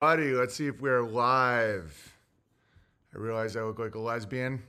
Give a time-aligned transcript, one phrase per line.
[0.00, 2.16] Buddy, let's see if we're live.
[3.14, 4.62] I realize I look like a lesbian.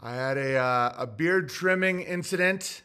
[0.00, 2.84] I had a uh, a beard trimming incident.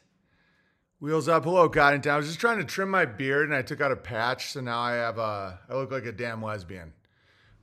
[1.00, 2.12] Wheels up, hello, Coddington.
[2.12, 4.60] I was just trying to trim my beard and I took out a patch, so
[4.60, 6.92] now I have a I look like a damn lesbian.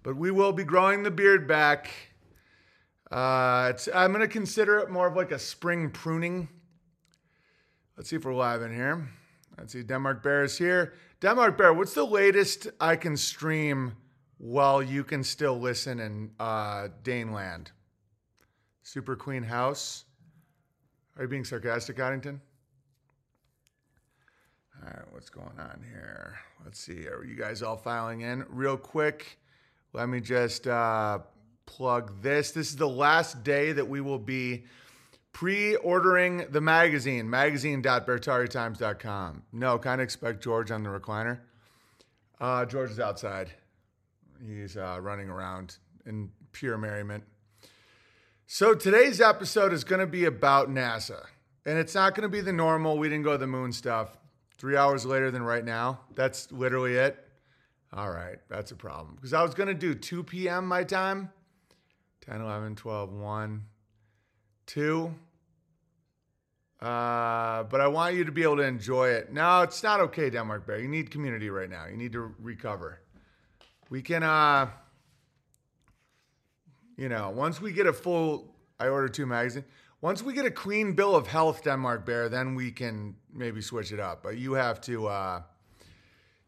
[0.03, 1.91] But we will be growing the beard back.
[3.13, 6.49] Uh, I'm gonna consider it more of like a spring pruning.
[7.99, 9.07] Let's see if we're live in here.
[9.59, 10.95] Let's see, Denmark Bear is here.
[11.21, 13.93] Denmark Bear, what's the latest I can stream
[14.39, 17.67] while you can still listen in uh, Daneland?
[18.83, 20.07] Super Queen House.
[21.17, 22.41] Are you being sarcastic, Coddington?
[24.83, 26.39] All right, what's going on here?
[26.65, 27.07] Let's see.
[27.07, 28.47] Are you guys all filing in?
[28.49, 29.39] Real quick,
[29.93, 31.19] let me just uh,
[31.67, 32.51] plug this.
[32.53, 34.65] This is the last day that we will be
[35.33, 39.43] pre-ordering the magazine, magazine.beartariatimes.com.
[39.53, 41.41] No, kind of expect George on the recliner.
[42.41, 43.51] Uh, George is outside.
[44.45, 47.25] He's uh, running around in pure merriment.
[48.47, 51.27] So today's episode is going to be about NASA.
[51.65, 54.17] And it's not going to be the normal, we didn't go to the moon stuff.
[54.57, 56.01] Three hours later than right now.
[56.15, 57.19] That's literally it.
[57.93, 59.17] All right, that's a problem.
[59.17, 60.67] Because I was going to do 2 p.m.
[60.67, 61.31] my time
[62.23, 63.65] 10, 11, 12, 1,
[64.71, 65.13] 2.
[66.81, 69.33] Uh, but I want you to be able to enjoy it.
[69.33, 70.79] No, it's not okay, Denmark Bear.
[70.79, 71.87] You need community right now.
[71.87, 73.01] You need to recover.
[73.91, 74.69] We can, uh,
[76.97, 79.65] you know, once we get a full, I ordered two magazine.
[80.01, 83.93] Once we get a clean bill of health, Denmark Bear, then we can maybe switch
[83.93, 84.23] it up.
[84.23, 85.43] But you have to, uh,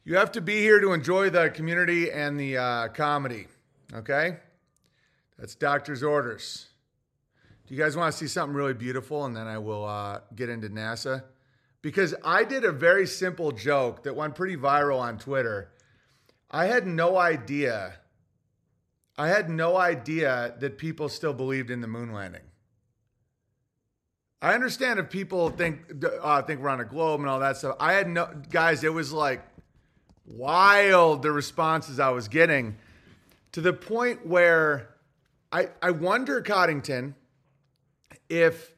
[0.05, 3.49] you have to be here to enjoy the community and the uh, comedy.
[3.93, 4.39] Okay,
[5.39, 6.72] that's doctor's orders.
[7.73, 9.25] You guys want to see something really beautiful?
[9.25, 11.25] And then I will uh, get into NASA.
[11.81, 15.71] Because I did a very simple joke that went pretty viral on Twitter.
[16.51, 17.95] I had no idea.
[19.17, 22.43] I had no idea that people still believed in the moon landing.
[24.43, 27.77] I understand if people think uh, think we're on a globe and all that stuff.
[27.81, 28.85] I had no guys.
[28.85, 29.41] It was like
[30.27, 32.77] wild the responses I was getting
[33.53, 34.91] to the point where
[35.51, 37.15] I I wonder Coddington
[38.33, 38.75] if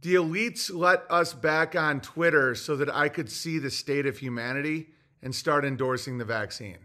[0.00, 4.18] the elites let us back on Twitter so that I could see the state of
[4.18, 4.90] humanity
[5.22, 6.78] and start endorsing the vaccine.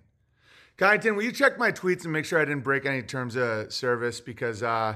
[0.77, 3.71] Coddington, will you check my tweets and make sure I didn't break any terms of
[3.71, 4.19] service?
[4.19, 4.95] Because uh,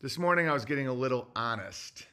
[0.00, 2.06] this morning I was getting a little honest.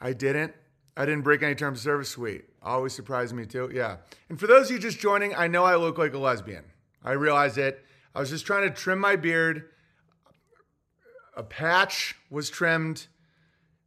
[0.00, 0.54] I didn't.
[0.96, 2.08] I didn't break any terms of service.
[2.08, 2.44] Sweet.
[2.62, 3.70] Always surprised me too.
[3.74, 3.98] Yeah.
[4.30, 6.64] And for those of you just joining, I know I look like a lesbian.
[7.04, 7.84] I realize it.
[8.14, 9.68] I was just trying to trim my beard
[11.34, 13.06] a patch was trimmed.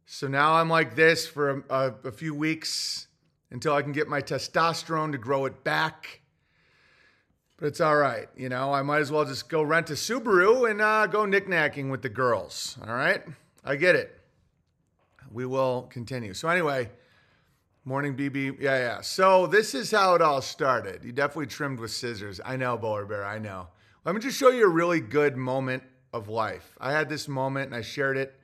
[0.06, 3.08] So now I'm like this for a, a, a, few weeks
[3.50, 6.20] until I can get my testosterone to grow it back.
[7.56, 8.28] But it's all right.
[8.36, 11.90] You know, I might as well just go rent a Subaru and uh, go knickknacking
[11.90, 12.78] with the girls.
[12.86, 13.22] All right?
[13.64, 14.20] I get it.
[15.32, 16.34] We will continue.
[16.34, 16.90] So, anyway,
[17.84, 18.60] morning BB.
[18.60, 19.00] Yeah, yeah.
[19.00, 21.02] So, this is how it all started.
[21.02, 22.40] You definitely trimmed with scissors.
[22.44, 23.24] I know, Bowler Bear.
[23.24, 23.68] I know.
[24.04, 25.82] Let me just show you a really good moment
[26.16, 26.76] of life.
[26.80, 28.34] I had this moment and I shared it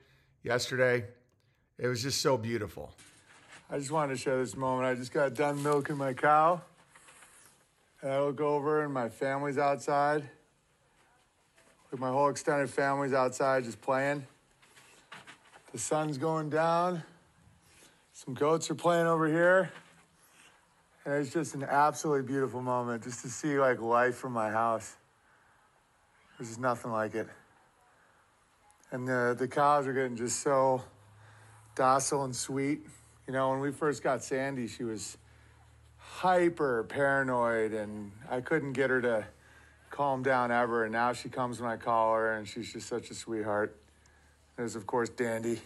[0.43, 1.05] yesterday.
[1.77, 2.93] It was just so beautiful.
[3.69, 4.87] I just wanted to share this moment.
[4.87, 6.61] I just got done milking my cow.
[8.01, 10.29] And I look over and my family's outside.
[11.91, 14.25] Like my whole extended family's outside just playing.
[15.71, 17.01] The sun's going down.
[18.13, 19.71] Some goats are playing over here.
[21.05, 24.95] And it's just an absolutely beautiful moment just to see like life from my house.
[26.37, 27.27] There's just nothing like it
[28.93, 30.83] and the, the cows are getting just so
[31.75, 32.85] docile and sweet.
[33.25, 35.17] You know, when we first got Sandy, she was
[35.97, 39.25] hyper paranoid, and I couldn't get her to
[39.89, 40.83] calm down ever.
[40.83, 43.75] And now she comes when I call her, and she's just such a sweetheart.
[44.57, 45.59] There's, of course, Dandy.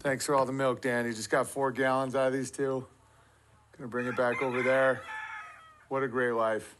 [0.00, 1.14] Thanks for all the milk, Dandy.
[1.14, 2.86] Just got four gallons out of these two.
[3.78, 5.00] Gonna bring it back over there.
[5.88, 6.76] What a great life.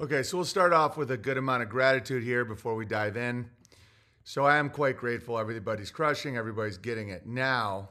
[0.00, 3.18] Okay, so we'll start off with a good amount of gratitude here before we dive
[3.18, 3.50] in.
[4.24, 5.38] So I am quite grateful.
[5.38, 7.26] Everybody's crushing, everybody's getting it.
[7.26, 7.90] Now,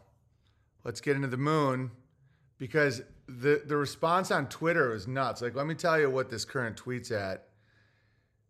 [0.84, 1.92] let's get into the moon
[2.58, 5.44] because the, the response on Twitter was nuts.
[5.44, 7.48] Like, let me tell you what this current tweet's at.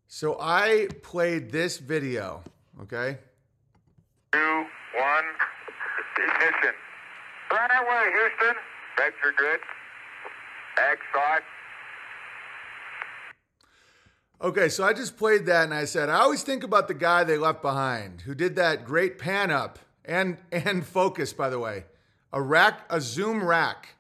[0.08, 2.42] So I played this video,
[2.82, 3.18] okay?
[4.32, 4.66] Two,
[4.96, 5.26] one,
[6.18, 6.76] ignition.
[7.52, 8.56] Right away, Houston.
[8.98, 9.60] Vector good.
[10.78, 11.02] X
[14.44, 17.24] Okay, so I just played that and I said, I always think about the guy
[17.24, 21.86] they left behind who did that great pan up and and focus, by the way.
[22.34, 23.96] A rack, a zoom rack.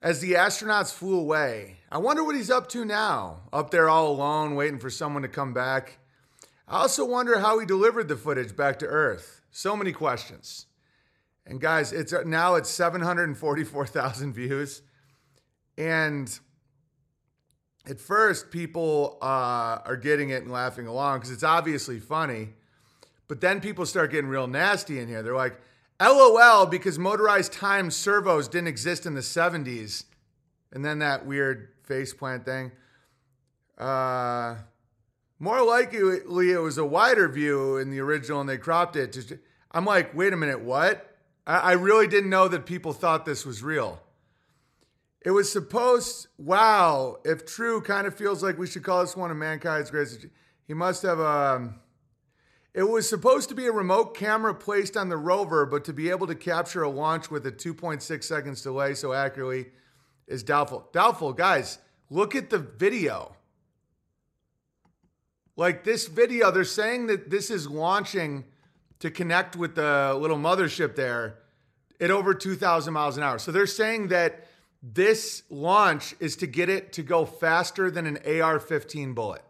[0.00, 1.76] as the astronauts flew away.
[1.88, 5.28] I wonder what he's up to now, up there all alone, waiting for someone to
[5.28, 5.98] come back.
[6.66, 9.42] I also wonder how he delivered the footage back to Earth.
[9.52, 10.66] So many questions.
[11.46, 14.82] And guys, it's now it's 744,000 views.
[15.78, 16.40] And
[17.88, 22.50] at first, people uh, are getting it and laughing along because it's obviously funny.
[23.26, 25.22] But then people start getting real nasty in here.
[25.22, 25.58] They're like,
[26.00, 30.04] LOL, because motorized time servos didn't exist in the 70s.
[30.72, 32.72] And then that weird faceplant thing.
[33.78, 34.56] Uh,
[35.38, 39.40] more likely, it was a wider view in the original and they cropped it.
[39.72, 41.16] I'm like, wait a minute, what?
[41.46, 44.00] I, I really didn't know that people thought this was real.
[45.24, 49.30] It was supposed, wow, if true, kind of feels like we should call this one
[49.30, 50.26] of mankind's greatest.
[50.66, 51.76] He must have, um,
[52.74, 56.10] it was supposed to be a remote camera placed on the rover, but to be
[56.10, 59.66] able to capture a launch with a 2.6 seconds delay so accurately
[60.26, 60.88] is doubtful.
[60.92, 61.78] Doubtful, guys,
[62.10, 63.36] look at the video.
[65.54, 68.44] Like this video, they're saying that this is launching
[68.98, 71.38] to connect with the little mothership there
[72.00, 73.38] at over 2,000 miles an hour.
[73.38, 74.48] So they're saying that
[74.82, 79.42] this launch is to get it to go faster than an AR 15 bullet.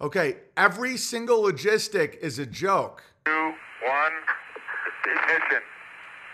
[0.00, 3.04] Okay, every single logistic is a joke.
[3.24, 4.12] Two, one,
[5.06, 5.62] ignition.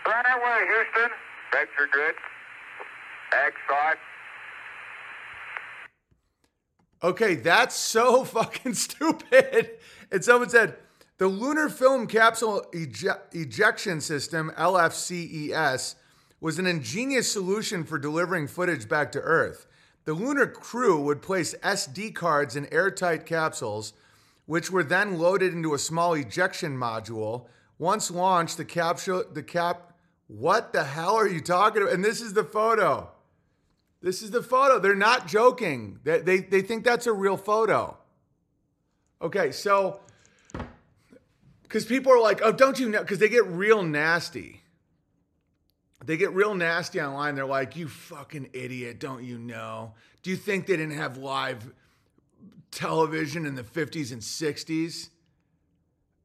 [0.07, 1.11] Right away, Houston.
[1.51, 2.15] Vector good.
[3.67, 3.97] Thought.
[7.03, 9.71] Okay, that's so fucking stupid.
[10.11, 10.77] And someone said
[11.19, 15.95] the Lunar Film Capsule Eje- Ejection System, LFCES,
[16.41, 19.67] was an ingenious solution for delivering footage back to Earth.
[20.05, 23.93] The lunar crew would place SD cards in airtight capsules,
[24.45, 27.47] which were then loaded into a small ejection module.
[27.77, 29.93] Once launched, the capsule, the cap,
[30.27, 31.93] what the hell are you talking about?
[31.93, 33.11] And this is the photo.
[34.01, 34.79] This is the photo.
[34.79, 35.99] They're not joking.
[36.03, 37.97] They, they, they think that's a real photo.
[39.21, 39.99] Okay, so,
[41.63, 43.01] because people are like, oh, don't you know?
[43.01, 44.63] Because they get real nasty
[46.05, 47.35] they get real nasty online.
[47.35, 49.93] They're like, you fucking idiot, don't you know?
[50.23, 51.71] Do you think they didn't have live
[52.71, 55.09] television in the 50s and 60s?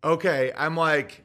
[0.02, 1.24] Okay, I'm like,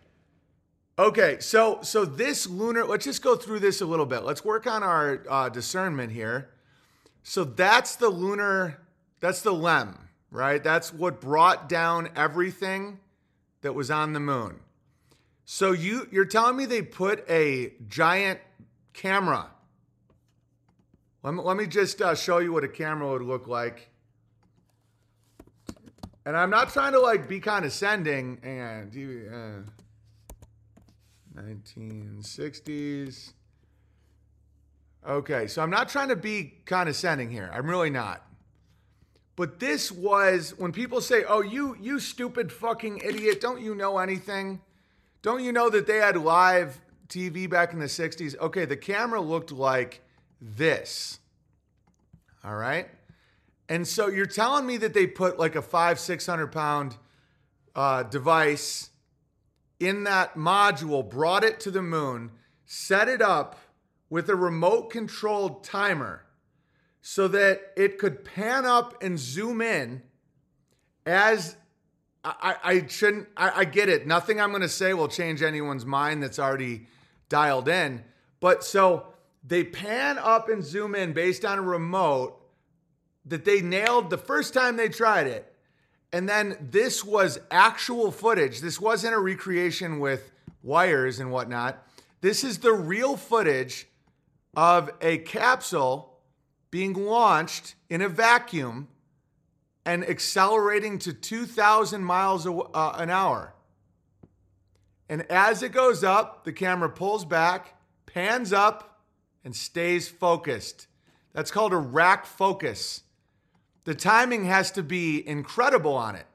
[0.98, 4.24] okay, so so this lunar, let's just go through this a little bit.
[4.24, 6.50] Let's work on our uh, discernment here.
[7.24, 8.80] So that's the lunar,
[9.20, 9.98] that's the LEM,
[10.32, 10.64] right?
[10.64, 13.00] That's what brought down everything
[13.62, 14.62] that was on the moon.
[15.52, 18.40] So you you're telling me they put a giant
[18.94, 19.48] camera.
[21.24, 23.90] Let me, let me just uh, show you what a camera would look like.
[26.24, 28.92] And I'm not trying to like be condescending and
[31.36, 33.34] uh, 1960s.
[35.08, 37.50] Okay, so I'm not trying to be condescending here.
[37.52, 38.24] I'm really not.
[39.36, 43.98] But this was when people say, "Oh, you you stupid fucking idiot, don't you know
[43.98, 44.62] anything?"
[45.22, 48.38] Don't you know that they had live TV back in the 60s?
[48.38, 50.02] Okay, the camera looked like
[50.42, 51.20] this.
[52.44, 52.88] All right.
[53.68, 56.96] And so you're telling me that they put like a five, 600 pound
[57.76, 58.90] uh, device
[59.80, 62.32] in that module, brought it to the moon,
[62.66, 63.58] set it up
[64.10, 66.26] with a remote controlled timer
[67.02, 70.02] so that it could pan up and zoom in
[71.06, 71.56] as
[72.42, 73.28] I, I shouldn't.
[73.38, 74.06] I, I get it.
[74.08, 76.88] Nothing I'm going to say will change anyone's mind that's already
[77.30, 78.04] dialed in.
[78.40, 79.08] But so
[79.46, 82.40] they pan up and zoom in based on a remote
[83.26, 85.54] that they nailed the first time they tried it.
[86.12, 88.62] And then this was actual footage.
[88.62, 90.32] This wasn't a recreation with
[90.64, 91.86] wires and whatnot.
[92.22, 93.88] This is the real footage
[94.56, 96.18] of a capsule
[96.72, 98.88] being launched in a vacuum
[99.90, 103.56] and accelerating to 2,000 miles uh, an hour.
[105.10, 107.74] And as it goes up, the camera pulls back,
[108.06, 109.02] pans up,
[109.44, 110.86] and stays focused.
[111.34, 113.02] That's called a rack focus.
[113.86, 116.28] The timing has to be incredible on it.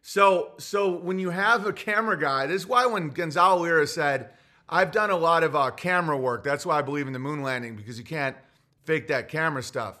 [0.00, 4.30] So, so when you have a camera guy, this is why when Gonzalo Lira said,
[4.68, 6.44] I've done a lot of uh, camera work.
[6.44, 8.36] That's why I believe in the moon landing because you can't
[8.84, 10.00] fake that camera stuff.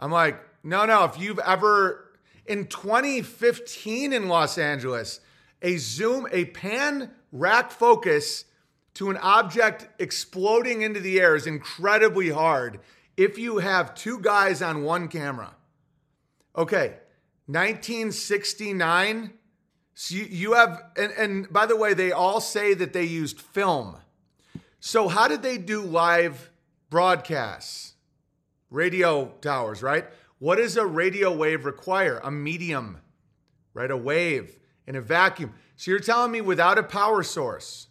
[0.00, 1.04] I'm like, no, no.
[1.04, 2.10] If you've ever,
[2.46, 5.20] in 2015 in Los Angeles,
[5.62, 8.44] a zoom, a pan rack focus
[8.94, 12.80] to an object exploding into the air is incredibly hard
[13.16, 15.54] if you have two guys on one camera.
[16.56, 16.96] Okay,
[17.46, 19.32] 1969.
[19.94, 23.40] So you, you have, and, and by the way, they all say that they used
[23.40, 23.96] film.
[24.80, 26.50] So, how did they do live
[26.88, 27.94] broadcasts,
[28.70, 30.06] radio towers, right?
[30.40, 32.18] What does a radio wave require?
[32.24, 32.98] A medium,
[33.74, 33.90] right?
[33.90, 35.54] A wave in a vacuum.
[35.76, 37.88] So you're telling me without a power source,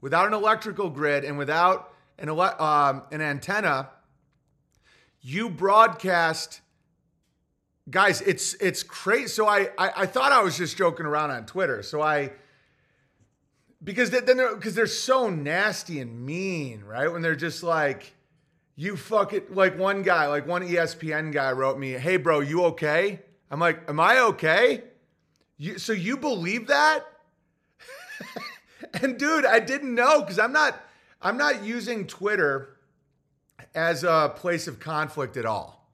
[0.00, 3.88] without an electrical grid, and without an, ele- um, an antenna,
[5.22, 6.60] you broadcast
[7.90, 11.44] guys it's it's crazy so I, I, I thought i was just joking around on
[11.44, 12.30] twitter so i
[13.82, 18.14] because then they're because they're so nasty and mean right when they're just like
[18.80, 22.64] you fuck it like one guy like one espn guy wrote me hey bro you
[22.64, 23.20] okay
[23.50, 24.82] i'm like am i okay
[25.58, 27.04] you so you believe that
[29.02, 30.80] and dude i didn't know because i'm not
[31.20, 32.76] i'm not using twitter
[33.74, 35.88] as a place of conflict at all.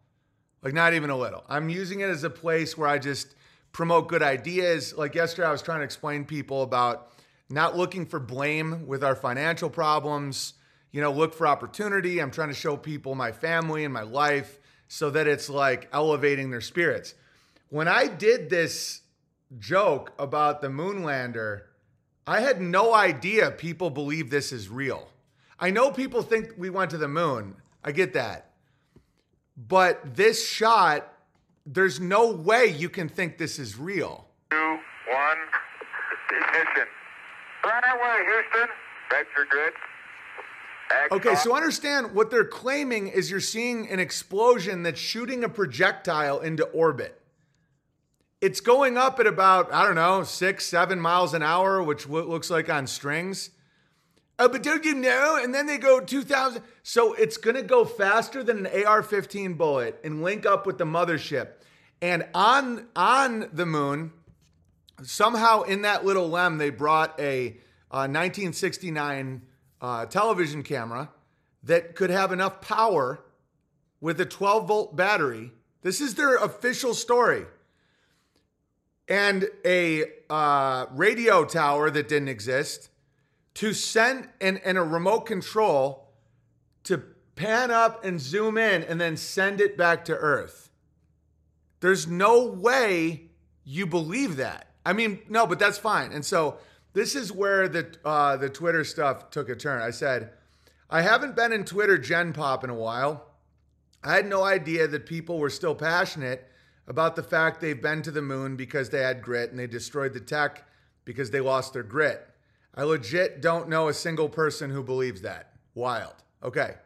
[0.62, 1.44] Like, not even a little.
[1.48, 3.34] I'm using it as a place where I just
[3.72, 4.94] promote good ideas.
[4.96, 7.12] Like, yesterday, I was trying to explain people about
[7.48, 10.54] not looking for blame with our financial problems.
[10.96, 12.20] You know, look for opportunity.
[12.20, 16.48] I'm trying to show people my family and my life so that it's like elevating
[16.48, 17.12] their spirits.
[17.68, 19.02] When I did this
[19.58, 21.64] joke about the moonlander,
[22.26, 25.06] I had no idea people believe this is real.
[25.60, 27.56] I know people think we went to the moon.
[27.84, 28.52] I get that.
[29.54, 31.12] But this shot,
[31.66, 34.28] there's no way you can think this is real.
[34.50, 35.38] Two, one,
[36.30, 36.88] ignition.
[37.66, 38.68] Right away, Houston.
[39.10, 39.74] Vector good.
[41.12, 46.40] Okay, so understand what they're claiming is you're seeing an explosion that's shooting a projectile
[46.40, 47.20] into orbit.
[48.40, 52.50] It's going up at about, I don't know, six, seven miles an hour, which looks
[52.50, 53.50] like on strings.
[54.38, 55.40] Oh, but don't you know?
[55.42, 56.62] And then they go 2,000.
[56.82, 60.76] So it's going to go faster than an AR 15 bullet and link up with
[60.76, 61.48] the mothership.
[62.02, 64.12] And on, on the moon,
[65.02, 67.56] somehow in that little lem, they brought a
[67.90, 69.42] uh, 1969
[69.80, 71.10] uh, television camera
[71.62, 73.20] that could have enough power
[74.00, 75.52] with a 12 volt battery.
[75.82, 77.44] This is their official story.
[79.08, 82.90] And a uh, radio tower that didn't exist
[83.54, 86.08] to send and, and a remote control
[86.84, 86.98] to
[87.36, 90.70] pan up and zoom in and then send it back to Earth.
[91.80, 93.26] There's no way
[93.64, 94.70] you believe that.
[94.84, 96.12] I mean, no, but that's fine.
[96.12, 96.58] And so
[96.96, 99.82] this is where the uh, the Twitter stuff took a turn.
[99.82, 100.30] I said,
[100.88, 103.32] I haven't been in Twitter gen pop in a while.
[104.02, 106.48] I had no idea that people were still passionate
[106.86, 110.14] about the fact they've been to the moon because they had grit and they destroyed
[110.14, 110.66] the tech
[111.04, 112.26] because they lost their grit.
[112.74, 115.52] I legit don't know a single person who believes that.
[115.74, 116.14] Wild.
[116.42, 116.76] Okay.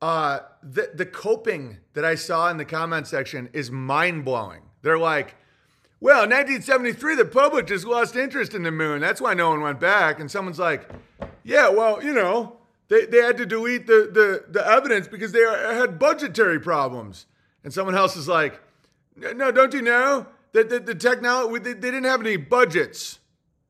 [0.00, 4.62] Uh, the the coping that I saw in the comment section is mind blowing.
[4.82, 5.34] They're like,
[6.00, 9.00] "Well, 1973, the public just lost interest in the moon.
[9.00, 10.88] That's why no one went back." And someone's like,
[11.44, 15.40] "Yeah, well, you know, they, they had to delete the, the the evidence because they
[15.42, 17.26] had budgetary problems."
[17.64, 18.60] And someone else is like,
[19.16, 23.18] "No, don't you know that the, the technology they, they didn't have any budgets?"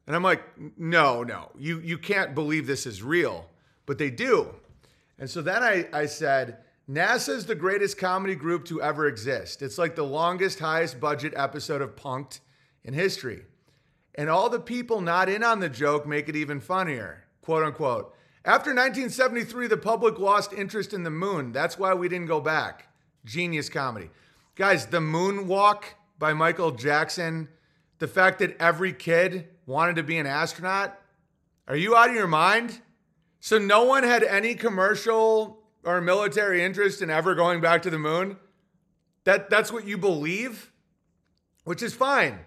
[0.08, 0.42] And I'm like,
[0.78, 3.50] no, no, you, you can't believe this is real,
[3.84, 4.54] but they do.
[5.18, 9.60] And so then I, I said, NASA is the greatest comedy group to ever exist.
[9.60, 12.40] It's like the longest, highest budget episode of Punked
[12.82, 13.44] in history.
[14.14, 18.14] And all the people not in on the joke make it even funnier, quote unquote.
[18.42, 21.52] After 1973, the public lost interest in the moon.
[21.52, 22.88] That's why we didn't go back.
[23.26, 24.08] Genius comedy.
[24.54, 25.84] Guys, the moonwalk
[26.18, 27.48] by Michael Jackson,
[27.98, 30.98] the fact that every kid wanted to be an astronaut?
[31.68, 32.80] Are you out of your mind?
[33.40, 35.57] So no one had any commercial
[35.88, 38.36] or military interest in ever going back to the moon?
[39.24, 40.70] That that's what you believe?
[41.64, 42.40] Which is fine.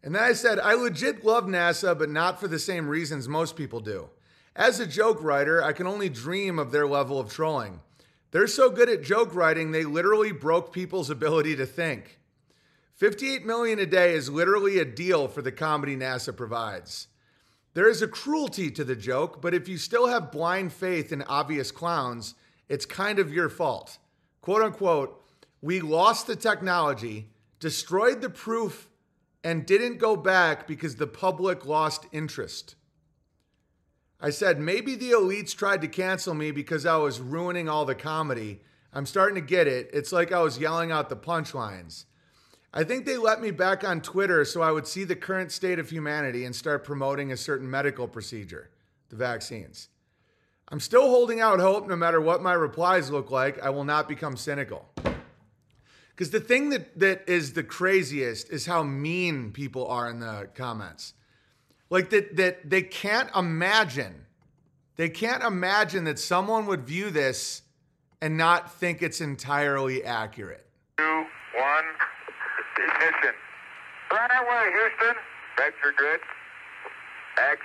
[0.00, 3.56] And then I said, I legit love NASA, but not for the same reasons most
[3.56, 4.10] people do.
[4.54, 7.80] As a joke writer, I can only dream of their level of trolling.
[8.30, 12.20] They're so good at joke writing, they literally broke people's ability to think.
[12.94, 17.08] 58 million a day is literally a deal for the comedy NASA provides.
[17.74, 21.22] There is a cruelty to the joke, but if you still have blind faith in
[21.22, 22.34] obvious clowns,
[22.68, 23.98] it's kind of your fault.
[24.40, 25.22] Quote unquote,
[25.60, 28.88] we lost the technology, destroyed the proof,
[29.42, 32.74] and didn't go back because the public lost interest.
[34.20, 37.94] I said, maybe the elites tried to cancel me because I was ruining all the
[37.94, 38.62] comedy.
[38.92, 39.90] I'm starting to get it.
[39.92, 42.04] It's like I was yelling out the punchlines.
[42.74, 45.78] I think they let me back on Twitter so I would see the current state
[45.78, 48.70] of humanity and start promoting a certain medical procedure,
[49.08, 49.88] the vaccines.
[50.70, 54.08] I'm still holding out hope no matter what my replies look like, I will not
[54.08, 54.86] become cynical.
[56.10, 60.48] Because the thing that, that is the craziest is how mean people are in the
[60.54, 61.14] comments.
[61.90, 64.26] Like that, that they can't imagine,
[64.96, 67.62] they can't imagine that someone would view this
[68.20, 70.66] and not think it's entirely accurate.
[70.98, 71.84] Two, one,
[72.76, 73.34] ignition.
[74.10, 75.16] Right away, Houston.
[75.56, 76.20] Vector good.
[77.38, 77.58] Ag.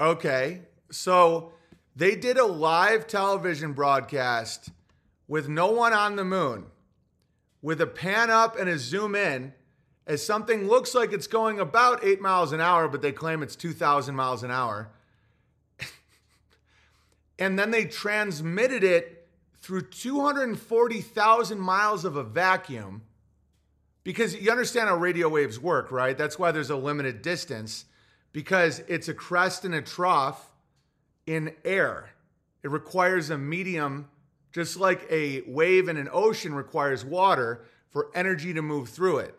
[0.00, 0.62] Okay.
[0.90, 1.52] So
[1.94, 4.70] they did a live television broadcast
[5.28, 6.66] with no one on the moon,
[7.62, 9.52] with a pan up and a zoom in,
[10.06, 13.54] as something looks like it's going about eight miles an hour, but they claim it's
[13.54, 14.90] 2,000 miles an hour.
[17.38, 19.28] and then they transmitted it
[19.60, 23.02] through 240,000 miles of a vacuum.
[24.02, 26.16] Because you understand how radio waves work, right?
[26.16, 27.84] That's why there's a limited distance
[28.32, 30.52] because it's a crest and a trough
[31.26, 32.10] in air.
[32.62, 34.08] It requires a medium,
[34.52, 39.34] just like a wave in an ocean requires water for energy to move through it.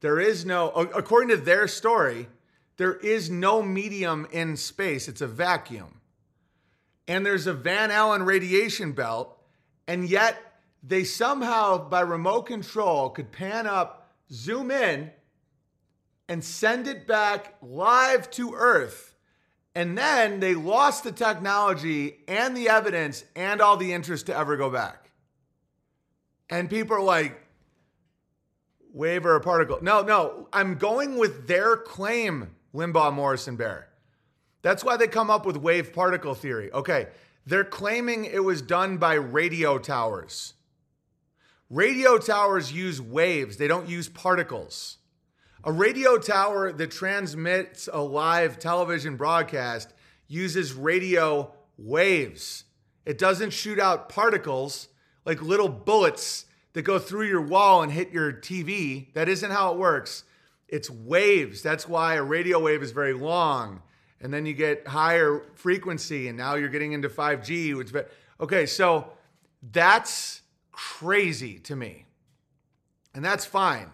[0.00, 2.28] There is no, according to their story,
[2.76, 6.00] there is no medium in space, it's a vacuum.
[7.08, 9.36] And there's a Van Allen radiation belt,
[9.86, 10.36] and yet
[10.82, 15.10] they somehow, by remote control, could pan up, zoom in,
[16.28, 19.14] and send it back live to Earth.
[19.74, 24.56] And then they lost the technology and the evidence and all the interest to ever
[24.56, 25.10] go back.
[26.50, 27.40] And people are like,
[28.92, 29.78] wave or a particle.
[29.82, 33.88] No, no, I'm going with their claim, Limbaugh, Morrison, Bear.
[34.62, 36.72] That's why they come up with wave particle theory.
[36.72, 37.08] Okay,
[37.46, 40.54] they're claiming it was done by radio towers.
[41.70, 44.97] Radio towers use waves, they don't use particles.
[45.68, 49.92] A radio tower that transmits a live television broadcast
[50.26, 52.64] uses radio waves.
[53.04, 54.88] It doesn't shoot out particles
[55.26, 59.12] like little bullets that go through your wall and hit your TV.
[59.12, 60.24] That isn't how it works.
[60.68, 61.60] It's waves.
[61.60, 63.82] That's why a radio wave is very long.
[64.22, 68.10] And then you get higher frequency, and now you're getting into 5G, which but
[68.40, 69.12] okay, so
[69.70, 70.40] that's
[70.72, 72.06] crazy to me.
[73.14, 73.90] And that's fine.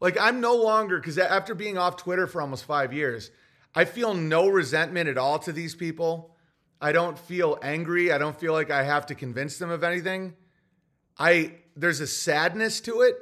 [0.00, 3.30] Like I'm no longer because after being off Twitter for almost five years,
[3.74, 6.34] I feel no resentment at all to these people.
[6.80, 8.12] I don't feel angry.
[8.12, 10.34] I don't feel like I have to convince them of anything.
[11.18, 13.16] I there's a sadness to it,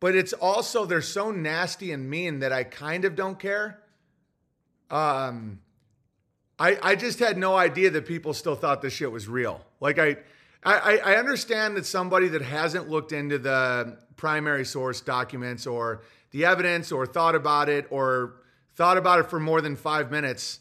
[0.00, 3.80] but it's also they're so nasty and mean that I kind of don't care.
[4.90, 5.60] Um
[6.58, 9.64] I I just had no idea that people still thought this shit was real.
[9.80, 10.18] Like I
[10.64, 16.46] I, I understand that somebody that hasn't looked into the primary source documents or the
[16.46, 18.36] evidence or thought about it or
[18.74, 20.60] thought about it for more than five minutes,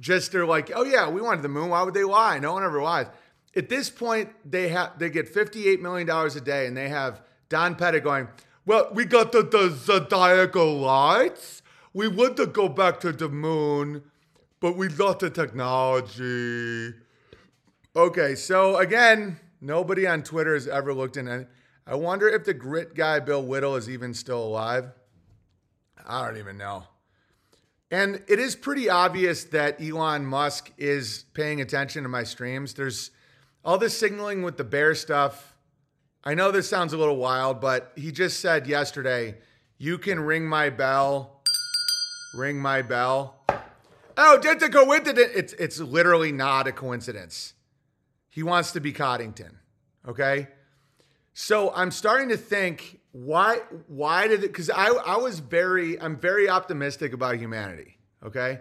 [0.00, 1.68] just they're like, oh yeah, we wanted the moon.
[1.68, 2.38] Why would they lie?
[2.38, 3.06] No one ever lies.
[3.54, 7.74] At this point, they have they get $58 million a day and they have Don
[7.74, 8.28] Pettit going,
[8.64, 11.62] well, we got the, the zodiacal lights.
[11.92, 14.02] We want to go back to the moon,
[14.60, 16.94] but we lost the technology.
[17.96, 21.46] Okay, so again, nobody on Twitter has ever looked in.
[21.86, 24.92] I wonder if the grit guy, Bill Whittle, is even still alive.
[26.06, 26.84] I don't even know.
[27.90, 32.74] And it is pretty obvious that Elon Musk is paying attention to my streams.
[32.74, 33.12] There's
[33.64, 35.56] all this signaling with the bear stuff.
[36.22, 39.38] I know this sounds a little wild, but he just said yesterday,
[39.78, 41.40] you can ring my bell.
[42.36, 43.36] Ring my bell.
[44.18, 45.30] Oh, just a coincidence.
[45.34, 47.54] It's, it's literally not a coincidence.
[48.36, 49.58] He wants to be Coddington.
[50.06, 50.48] Okay.
[51.32, 56.18] So I'm starting to think why why did it because I, I was very I'm
[56.18, 57.96] very optimistic about humanity.
[58.22, 58.60] Okay.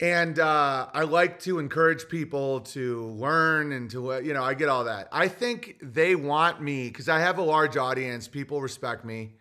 [0.00, 4.70] And uh, I like to encourage people to learn and to, you know, I get
[4.70, 5.08] all that.
[5.12, 8.28] I think they want me because I have a large audience.
[8.28, 9.34] People respect me.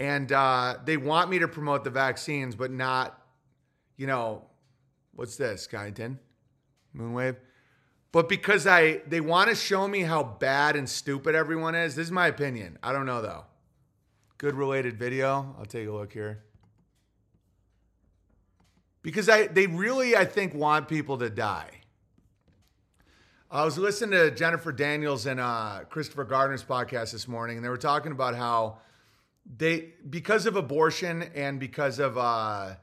[0.00, 3.20] And uh, they want me to promote the vaccines, but not,
[3.96, 4.46] you know,
[5.12, 6.18] what's this, Kyneton?
[6.96, 7.36] Moonwave?
[8.12, 11.94] But because I they want to show me how bad and stupid everyone is.
[11.94, 12.78] This is my opinion.
[12.82, 13.44] I don't know though.
[14.38, 15.54] Good related video.
[15.58, 16.42] I'll take a look here.
[19.02, 21.70] Because I they really I think want people to die.
[23.52, 27.68] I was listening to Jennifer Daniels and uh, Christopher Gardner's podcast this morning, and they
[27.68, 28.78] were talking about how
[29.56, 32.74] they because of abortion and because of uh,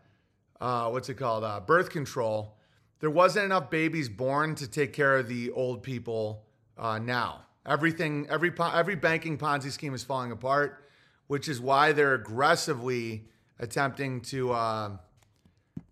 [0.59, 2.56] uh, what's it called uh, birth control
[2.99, 6.43] there wasn't enough babies born to take care of the old people
[6.77, 7.41] uh, now.
[7.65, 10.89] Everything, every every banking Ponzi scheme is falling apart,
[11.27, 13.25] which is why they're aggressively
[13.59, 14.91] attempting to uh,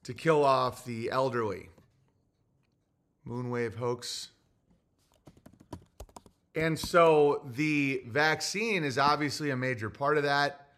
[0.03, 1.69] to kill off the elderly.
[3.27, 4.29] Moonwave hoax.
[6.55, 10.69] And so the vaccine is obviously a major part of that.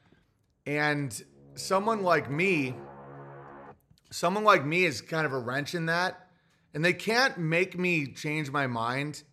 [0.65, 1.21] And
[1.53, 2.73] someone like me,
[4.09, 6.27] someone like me is kind of a wrench in that.
[6.73, 9.23] And they can't make me change my mind.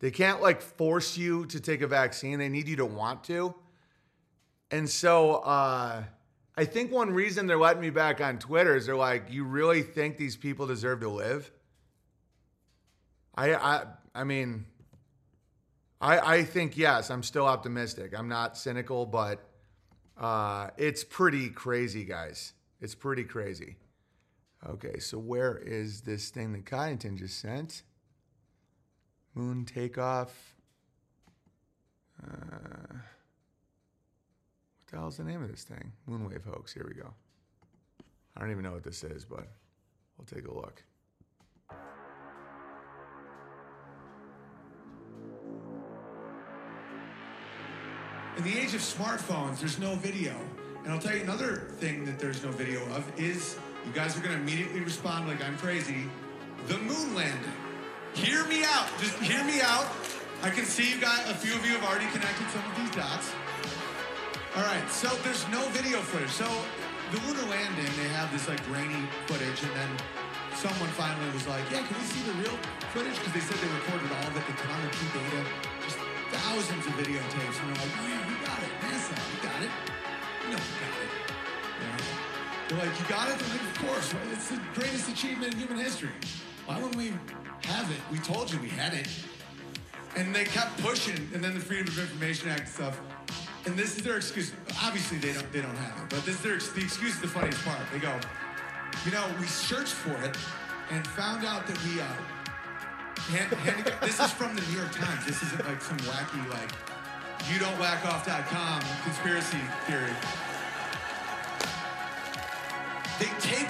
[0.00, 2.38] They can't like force you to take a vaccine.
[2.38, 3.54] They need you to want to.
[4.70, 6.04] And so uh,
[6.56, 9.82] I think one reason they're letting me back on Twitter is they're like, you really
[9.82, 11.50] think these people deserve to live?
[13.34, 14.66] I I I mean,
[16.00, 17.10] I I think yes.
[17.10, 18.12] I'm still optimistic.
[18.16, 19.48] I'm not cynical, but
[20.16, 22.52] uh, it's pretty crazy, guys.
[22.80, 23.76] It's pretty crazy.
[24.66, 27.82] Okay, so where is this thing that Kyneton just sent?
[29.34, 30.56] Moon takeoff.
[32.20, 32.26] Uh,
[32.90, 33.00] what
[34.90, 35.92] the hell's the name of this thing?
[36.08, 36.72] Moonwave hoax.
[36.72, 37.14] Here we go.
[38.36, 39.46] I don't even know what this is, but
[40.16, 40.82] we'll take a look.
[48.36, 50.34] In the age of smartphones, there's no video.
[50.84, 53.56] And I'll tell you another thing that there's no video of is
[53.88, 56.04] you guys are going to immediately respond like I'm crazy.
[56.68, 57.56] The moon landing.
[58.12, 58.84] Hear me out.
[59.00, 59.88] Just hear me out.
[60.44, 62.92] I can see you got a few of you have already connected some of these
[62.92, 63.32] dots.
[64.56, 66.28] All right, so there's no video footage.
[66.28, 66.44] So
[67.12, 69.90] the lunar landing, they have this like grainy footage, and then
[70.52, 72.56] someone finally was like, "Yeah, can we see the real
[72.92, 75.40] footage?" Because they said they recorded all of it, the telemetry data,
[75.80, 75.96] just
[76.28, 79.72] thousands of videotapes, and they're like, "Oh yeah, we got it, NASA, we got it,
[80.44, 81.10] you know, we got it."
[81.78, 82.27] You
[82.68, 84.22] They're like, "You got it?" Like, "Of course, right?
[84.32, 86.10] it's the greatest achievement in human history.
[86.66, 87.12] Why wouldn't we
[87.64, 88.00] have it?
[88.12, 89.08] We told you we had it."
[90.16, 93.00] And they kept pushing, and then the Freedom of Information Act stuff.
[93.66, 94.52] And this is their excuse.
[94.82, 97.28] Obviously, they don't they don't have it, but this is their the excuse is the
[97.28, 97.78] funniest part.
[97.92, 98.14] They go,
[99.04, 100.36] you know, we searched for it
[100.90, 102.04] and found out that we uh,
[103.32, 105.24] hand, hand, this is from the New York Times.
[105.26, 106.70] This isn't like some wacky like
[107.52, 110.12] you don't whack off.com conspiracy theory.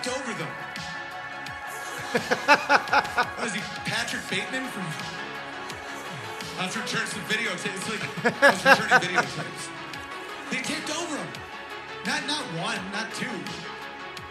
[0.09, 0.49] Over them.
[3.39, 4.87] Was he Patrick Bateman from?
[6.59, 7.77] I was returning some videotapes.
[7.77, 8.03] It's like
[8.43, 9.69] I was returning videotapes.
[10.51, 11.29] They taped over them.
[12.07, 13.29] Not not one, not two.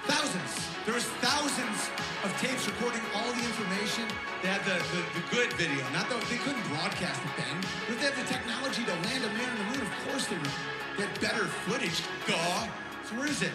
[0.09, 0.51] Thousands.
[0.85, 1.91] There was thousands
[2.23, 4.09] of tapes recording all the information.
[4.41, 5.85] They had the, the, the good video.
[5.93, 7.55] Not the, they couldn't broadcast it then.
[7.87, 9.81] But they had the technology to land a man on the moon.
[9.85, 10.55] Of course they would.
[10.97, 12.01] They had better footage.
[12.25, 12.65] Duh.
[13.05, 13.53] So where is it?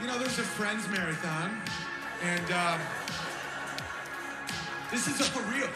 [0.00, 1.60] You know, there's a Friends marathon,
[2.22, 2.80] and um,
[4.90, 5.68] this is all real.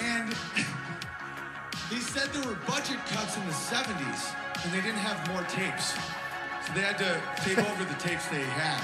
[0.00, 0.32] And
[1.90, 5.92] they said there were budget cuts in the 70s, and they didn't have more tapes.
[6.66, 8.80] So they had to tape over the tapes they had.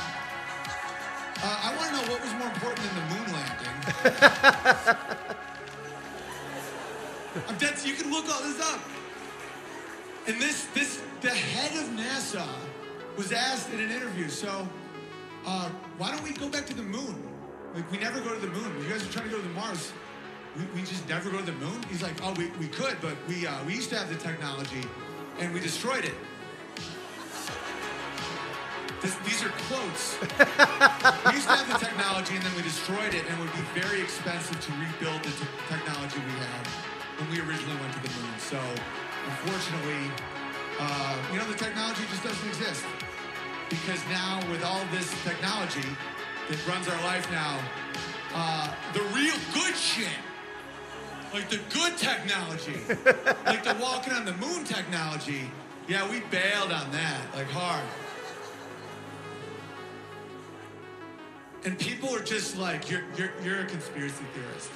[1.43, 3.77] Uh, I want to know what was more important than the moon landing.
[7.49, 7.79] I'm dead.
[7.79, 8.81] So you can look all this up.
[10.27, 12.47] And this, this, the head of NASA
[13.21, 14.31] was asked in an interview.
[14.31, 14.67] So,
[15.45, 17.29] uh, why don't we go back to the moon?
[17.75, 18.83] Like we never go to the moon.
[18.83, 19.93] You guys are trying to go to Mars.
[20.57, 21.85] We, we just never go to the moon.
[21.91, 24.85] He's like, oh, we, we could, but we uh, we used to have the technology,
[25.39, 26.15] and we destroyed it.
[29.03, 30.17] This, these are quotes.
[31.29, 33.65] we used to have the technology and then we destroyed it, and it would be
[33.77, 36.65] very expensive to rebuild the te- technology we had
[37.21, 38.33] when we originally went to the moon.
[38.41, 38.61] So,
[39.29, 40.09] unfortunately,
[40.81, 42.85] uh, you know, the technology just doesn't exist.
[43.71, 45.89] Because now, with all this technology
[46.49, 47.59] that runs our life now,
[48.35, 50.09] uh, the real good shit,
[51.33, 52.81] like the good technology,
[53.47, 55.51] like the walking on the moon technology,
[55.87, 57.85] yeah, we bailed on that, like hard.
[61.65, 64.71] And people are just like, you're, you're, you're a conspiracy theorist.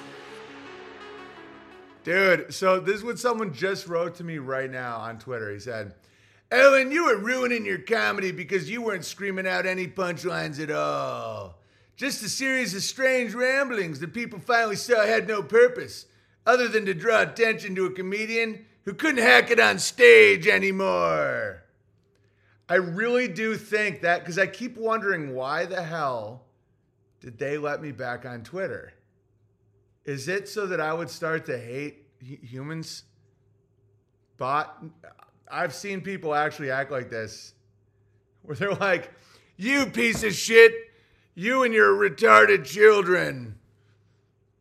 [2.04, 5.50] Dude, so this is what someone just wrote to me right now on Twitter.
[5.52, 5.94] He said,
[6.54, 11.58] Ellen, you were ruining your comedy because you weren't screaming out any punchlines at all.
[11.96, 16.06] Just a series of strange ramblings that people finally saw had no purpose
[16.46, 21.64] other than to draw attention to a comedian who couldn't hack it on stage anymore.
[22.68, 26.44] I really do think that because I keep wondering why the hell
[27.20, 28.92] did they let me back on Twitter?
[30.04, 33.02] Is it so that I would start to hate hu- humans?
[34.36, 34.76] But
[35.54, 37.54] I've seen people actually act like this,
[38.42, 39.12] where they're like,
[39.56, 40.72] "You piece of shit,
[41.36, 43.58] you and your retarded children."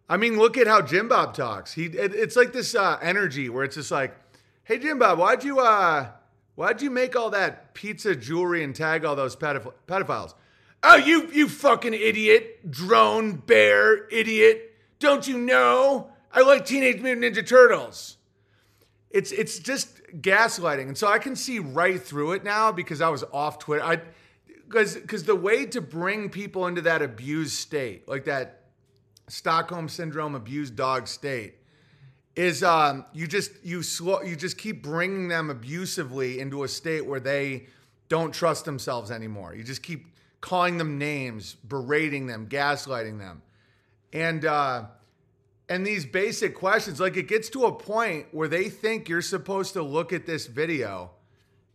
[0.07, 1.73] I mean, look at how Jim Bob talks.
[1.73, 4.15] He it, it's like this uh, energy where it's just like,
[4.63, 6.09] "Hey Jim Bob, why'd you uh,
[6.53, 10.35] why'd you make all that pizza jewelry and tag all those pedoph- pedophiles?"
[10.83, 14.75] Oh, you you fucking idiot, drone bear idiot!
[14.99, 16.11] Don't you know?
[16.31, 18.17] I like Teenage Mutant Ninja Turtles.
[19.13, 23.09] It's it's just gaslighting, and so I can see right through it now because I
[23.09, 23.83] was off Twitter.
[23.83, 24.01] I
[24.65, 28.63] because because the way to bring people into that abused state, like that
[29.27, 31.55] Stockholm syndrome abused dog state
[32.35, 37.05] is um, you just you slow you just keep bringing them abusively into a state
[37.05, 37.67] where they
[38.09, 39.53] don't trust themselves anymore.
[39.53, 40.07] You just keep
[40.41, 43.43] calling them names, berating them, gaslighting them,
[44.11, 44.85] and uh,
[45.69, 46.99] and these basic questions.
[46.99, 50.47] Like it gets to a point where they think you're supposed to look at this
[50.47, 51.11] video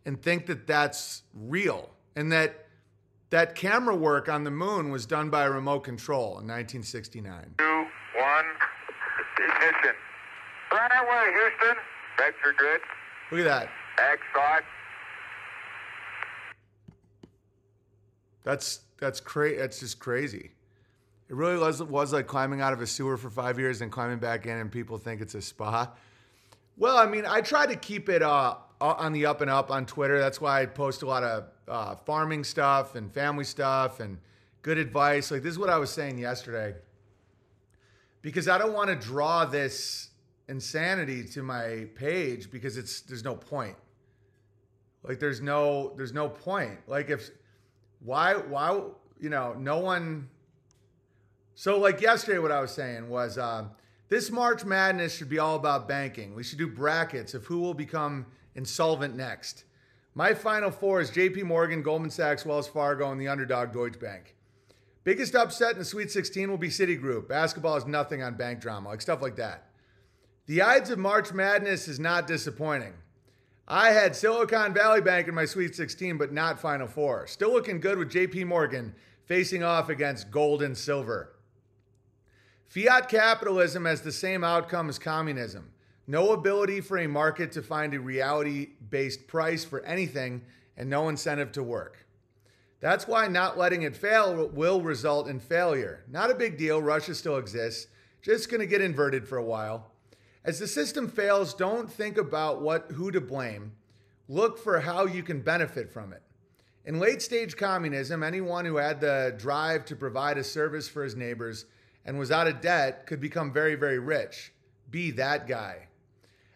[0.04, 2.66] and think that that's real and that
[3.30, 7.54] that camera work on the moon was done by a remote control in 1969.
[7.58, 8.44] Two, one,
[9.38, 9.94] ignition.
[10.72, 11.76] Right away, Houston.
[12.16, 12.80] Vector good.
[13.30, 13.68] Look at that.
[14.12, 14.22] X.
[18.44, 19.56] That's that's crazy.
[19.58, 20.52] That's just crazy.
[21.28, 24.18] It really was was like climbing out of a sewer for five years and climbing
[24.18, 25.92] back in, and people think it's a spa.
[26.78, 29.84] Well, I mean, I try to keep it uh, on the up and up on
[29.84, 30.18] Twitter.
[30.18, 34.18] That's why I post a lot of uh, farming stuff and family stuff and
[34.62, 35.30] good advice.
[35.30, 36.74] Like this is what I was saying yesterday,
[38.22, 40.10] because I don't want to draw this
[40.48, 43.76] insanity to my page because it's there's no point.
[45.02, 46.78] Like there's no there's no point.
[46.86, 47.30] Like if
[48.00, 48.80] why why
[49.20, 50.28] you know no one
[51.58, 53.64] so like yesterday what i was saying was uh,
[54.08, 56.36] this march madness should be all about banking.
[56.36, 59.64] We should do brackets of who will become insolvent next.
[60.14, 64.36] My final four is jp morgan goldman sachs wells fargo and the underdog deutsche bank.
[65.02, 67.26] Biggest upset in the sweet 16 will be citigroup.
[67.26, 69.66] Basketball is nothing on bank drama like stuff like that.
[70.46, 72.92] The odds of march madness is not disappointing.
[73.66, 77.26] I had Silicon Valley Bank in my Sweet 16, but not Final Four.
[77.26, 78.94] Still looking good with JP Morgan
[79.26, 81.34] facing off against gold and silver.
[82.68, 85.72] Fiat capitalism has the same outcome as communism
[86.08, 90.40] no ability for a market to find a reality based price for anything
[90.76, 92.06] and no incentive to work.
[92.80, 96.04] That's why not letting it fail will result in failure.
[96.08, 97.88] Not a big deal, Russia still exists,
[98.22, 99.90] just to get inverted for a while.
[100.44, 103.72] As the system fails, don't think about what who to blame.
[104.28, 106.22] Look for how you can benefit from it.
[106.86, 111.16] In late stage communism, anyone who had the drive to provide a service for his
[111.16, 111.66] neighbors
[112.08, 114.54] and was out of debt could become very, very rich.
[114.90, 115.88] Be that guy.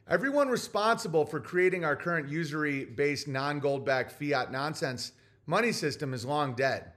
[0.08, 5.12] Everyone responsible for creating our current usury based non gold backed fiat nonsense
[5.44, 6.92] money system is long dead.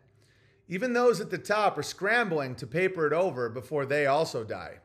[0.70, 4.78] Even those at the top are scrambling to paper it over before they also die.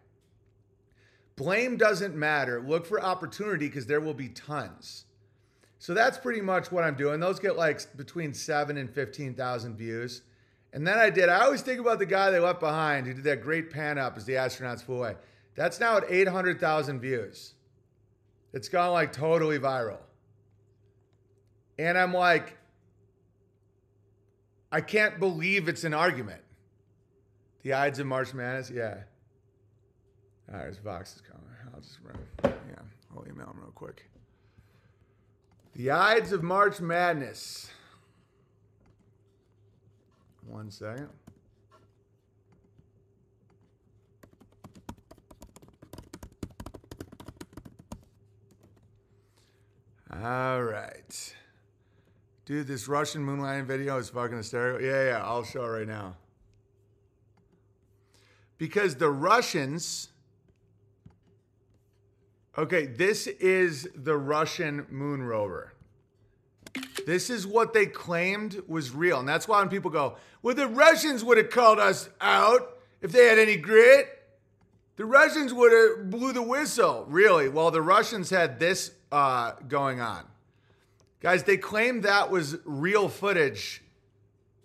[1.36, 2.60] Blame doesn't matter.
[2.60, 5.04] Look for opportunity because there will be tons.
[5.78, 7.20] So that's pretty much what I'm doing.
[7.20, 10.22] Those get like between seven and 15,000 views.
[10.72, 13.24] And then I did, I always think about the guy they left behind who did
[13.24, 15.16] that great pan up as the astronauts flew away.
[15.56, 17.54] That's now at 800,000 views.
[18.52, 19.98] It's gone like totally viral.
[21.78, 22.56] And I'm like,
[24.70, 26.42] I can't believe it's an argument.
[27.62, 28.98] The Ides of March Madness, yeah.
[30.48, 31.46] All right, there's Vox is coming.
[31.74, 32.18] I'll just run.
[32.44, 32.82] Yeah,
[33.14, 34.08] I'll email him real quick.
[35.74, 37.70] The Ides of March Madness.
[40.50, 41.08] One second.
[50.12, 51.34] All right.
[52.44, 54.84] Dude, this Russian moon landing video is fucking hysterical.
[54.84, 56.16] Yeah, yeah, I'll show it right now.
[58.58, 60.08] Because the Russians
[62.58, 65.72] Okay, this is the Russian moon rover.
[67.06, 69.20] This is what they claimed was real.
[69.20, 73.12] And that's why when people go, well, the Russians would have called us out if
[73.12, 74.08] they had any grit.
[74.96, 77.06] The Russians would have blew the whistle.
[77.08, 77.48] Really?
[77.48, 80.24] Well, the Russians had this uh, going on.
[81.20, 83.82] Guys, they claimed that was real footage.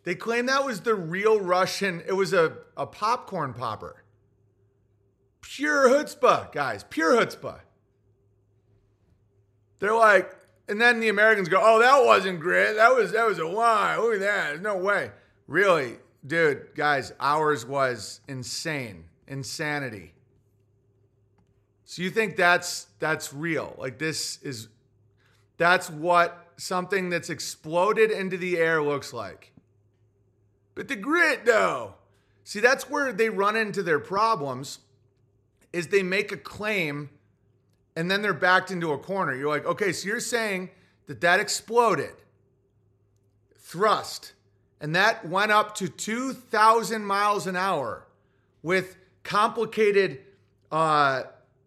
[0.03, 2.01] They claimed that was the real Russian.
[2.07, 4.03] It was a, a popcorn popper.
[5.41, 6.83] Pure chutzpah, guys.
[6.89, 7.59] Pure chutzpah.
[9.79, 10.35] They're like,
[10.67, 12.75] and then the Americans go, "Oh, that wasn't grit.
[12.75, 13.97] That was that was a lie.
[13.97, 14.47] Look at that.
[14.47, 15.11] There's no way."
[15.47, 20.13] Really, dude, guys, ours was insane, insanity.
[21.85, 23.75] So you think that's that's real?
[23.77, 24.67] Like this is
[25.57, 29.51] that's what something that's exploded into the air looks like.
[30.73, 31.95] But the grit though.
[32.43, 34.79] See, that's where they run into their problems
[35.73, 37.09] is they make a claim
[37.95, 39.33] and then they're backed into a corner.
[39.33, 40.69] You're like, okay, so you're saying
[41.07, 42.13] that that exploded,
[43.57, 44.33] thrust,
[44.81, 48.05] and that went up to 2,000 miles an hour
[48.61, 50.19] with complicated
[50.71, 51.23] uh,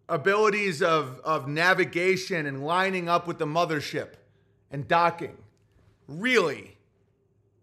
[0.07, 4.13] abilities of, of navigation and lining up with the mothership
[4.71, 5.37] and docking.
[6.07, 6.77] Really?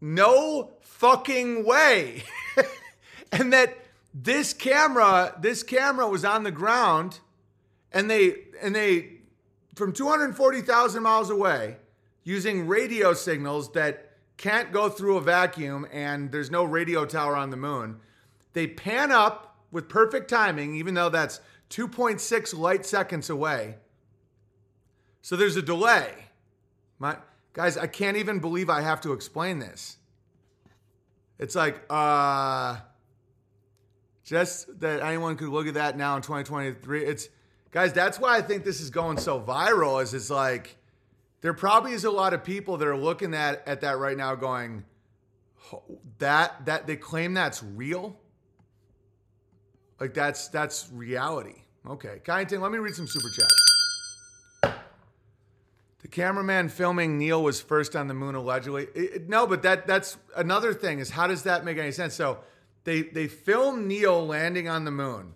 [0.00, 2.24] No fucking way.
[3.32, 3.76] and that
[4.18, 7.20] This camera, this camera was on the ground,
[7.92, 9.12] and they and they
[9.74, 11.76] from 240,000 miles away
[12.24, 17.50] using radio signals that can't go through a vacuum and there's no radio tower on
[17.50, 18.00] the moon.
[18.52, 23.76] They pan up with perfect timing, even though that's 2.6 light seconds away.
[25.22, 26.12] So there's a delay.
[26.98, 27.16] My
[27.52, 29.96] guys, I can't even believe I have to explain this.
[31.38, 32.78] It's like, uh,
[34.24, 37.04] just that anyone could look at that now in 2023.
[37.04, 37.28] It's
[37.76, 40.02] guys, that's why I think this is going so viral.
[40.02, 40.78] Is it's like
[41.42, 44.34] there probably is a lot of people that are looking at at that right now,
[44.34, 44.82] going,
[46.16, 48.16] that that they claim that's real.
[50.00, 51.64] Like that's that's reality.
[51.86, 54.74] Okay, Kyneton, let me read some super chats.
[56.00, 58.84] The cameraman filming Neil was first on the moon allegedly.
[58.94, 62.14] It- it- no, but that that's another thing is how does that make any sense?
[62.14, 62.38] So
[62.84, 65.34] they they film Neil landing on the moon.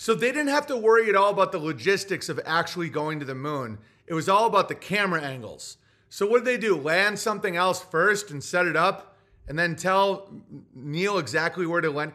[0.00, 3.26] So they didn't have to worry at all about the logistics of actually going to
[3.26, 3.76] the moon.
[4.06, 5.76] It was all about the camera angles.
[6.08, 6.74] So what did they do?
[6.74, 10.32] Land something else first and set it up and then tell
[10.74, 12.14] Neil exactly where to land?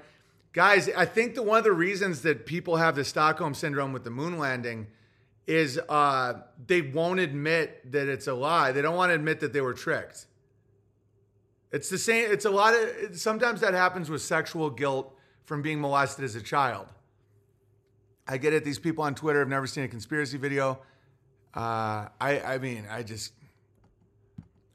[0.51, 4.03] Guys, I think that one of the reasons that people have the Stockholm syndrome with
[4.03, 4.87] the moon landing
[5.45, 8.71] is uh, they won't admit that it's a lie.
[8.71, 10.25] They don't want to admit that they were tricked.
[11.71, 12.31] It's the same.
[12.31, 13.15] It's a lot of.
[13.15, 16.87] Sometimes that happens with sexual guilt from being molested as a child.
[18.27, 18.63] I get it.
[18.63, 20.81] These people on Twitter have never seen a conspiracy video.
[21.53, 23.33] Uh, I, I mean, I just.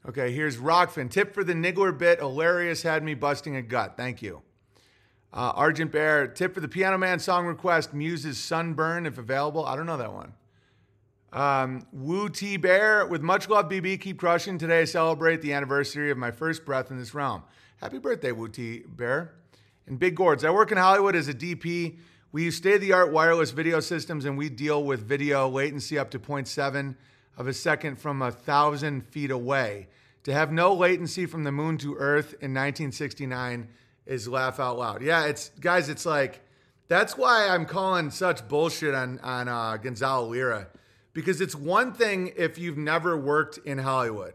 [0.07, 1.11] Okay, here's Rockfin.
[1.11, 2.19] Tip for the Niggler bit.
[2.19, 3.95] Hilarious had me busting a gut.
[3.97, 4.41] Thank you.
[5.33, 6.27] Uh, Argent Bear.
[6.27, 7.93] Tip for the Piano Man song request.
[7.93, 9.65] Muse's Sunburn, if available.
[9.65, 10.33] I don't know that one.
[11.33, 13.05] Um, Woo T Bear.
[13.05, 14.01] With much love, BB.
[14.01, 14.57] Keep crushing.
[14.57, 17.43] Today I celebrate the anniversary of my first breath in this realm.
[17.77, 19.33] Happy birthday, Woo T Bear.
[19.87, 20.43] And Big Gourds.
[20.43, 21.97] I work in Hollywood as a DP.
[22.31, 25.99] We use state of the art wireless video systems and we deal with video latency
[25.99, 26.95] up to 0.7
[27.37, 29.87] of a second from a thousand feet away.
[30.23, 33.67] To have no latency from the moon to Earth in 1969
[34.05, 35.01] is laugh out loud.
[35.01, 36.41] Yeah, it's guys, it's like
[36.87, 40.67] that's why I'm calling such bullshit on on uh, Gonzalo Lira
[41.13, 44.33] because it's one thing if you've never worked in Hollywood.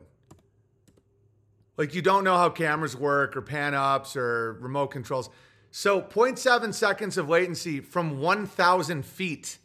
[1.76, 5.30] Like you don't know how cameras work or pan ups or remote controls.
[5.78, 9.58] So 0.7 seconds of latency from 1,000 feet.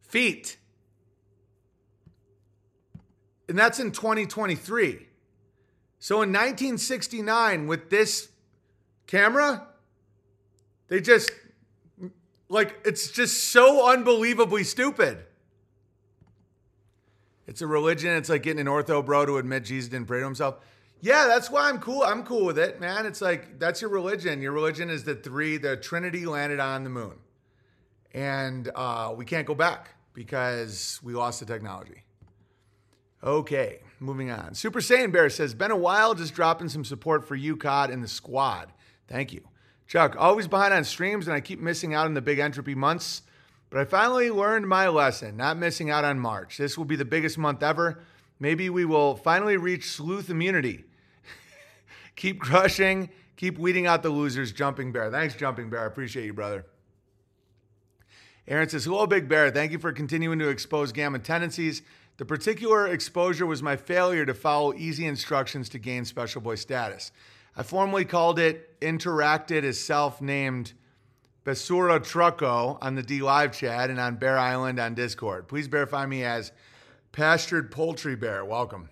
[0.00, 0.56] Feet.
[3.46, 5.06] And that's in 2023.
[5.98, 8.30] So in 1969, with this
[9.06, 9.66] camera,
[10.88, 11.30] they just,
[12.48, 15.18] like, it's just so unbelievably stupid.
[17.46, 18.16] It's a religion.
[18.16, 20.56] It's like getting an ortho bro to admit Jesus didn't pray to himself.
[21.00, 22.02] Yeah, that's why I'm cool.
[22.02, 23.06] I'm cool with it, man.
[23.06, 24.42] It's like that's your religion.
[24.42, 27.14] Your religion is the three, the Trinity landed on the moon,
[28.12, 32.02] and uh, we can't go back because we lost the technology.
[33.22, 34.54] Okay, moving on.
[34.54, 38.02] Super Saiyan Bear says, "Been a while, just dropping some support for you, COD, and
[38.02, 38.72] the squad.
[39.06, 39.42] Thank you,
[39.86, 40.16] Chuck.
[40.18, 43.22] Always behind on streams, and I keep missing out on the big entropy months."
[43.70, 46.56] But I finally learned my lesson, not missing out on March.
[46.56, 48.02] This will be the biggest month ever.
[48.40, 50.84] Maybe we will finally reach sleuth immunity.
[52.18, 55.10] Keep crushing, keep weeding out the losers, Jumping Bear.
[55.10, 55.84] Thanks, Jumping Bear.
[55.84, 56.66] I appreciate you, brother.
[58.46, 59.50] Aaron says, Hello, Big Bear.
[59.50, 61.82] Thank you for continuing to expose gamma tendencies.
[62.18, 67.12] The particular exposure was my failure to follow easy instructions to gain Special Boy status.
[67.56, 70.72] I formally called it Interacted as self named
[71.44, 75.46] Basura Trucko on the D Live chat and on Bear Island on Discord.
[75.46, 76.52] Please verify me as
[77.12, 78.44] Pastured Poultry Bear.
[78.44, 78.88] Welcome.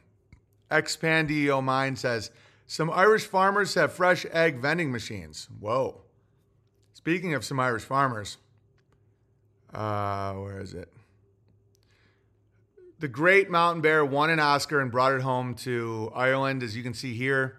[0.70, 2.30] Expandio Mine says
[2.66, 5.48] some Irish farmers have fresh egg vending machines.
[5.61, 6.02] Whoa.
[6.92, 8.38] Speaking of some Irish farmers,
[9.72, 10.92] uh, where is it?
[12.98, 16.62] The great Mountain Bear won an Oscar and brought it home to Ireland.
[16.62, 17.59] As you can see here,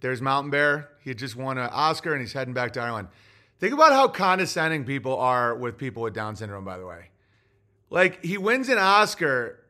[0.00, 0.90] there's Mountain Bear.
[1.02, 3.08] He had just won an Oscar and he's heading back to Ireland.
[3.60, 7.10] Think about how condescending people are with people with Down syndrome, by the way.
[7.88, 9.60] Like, he wins an Oscar.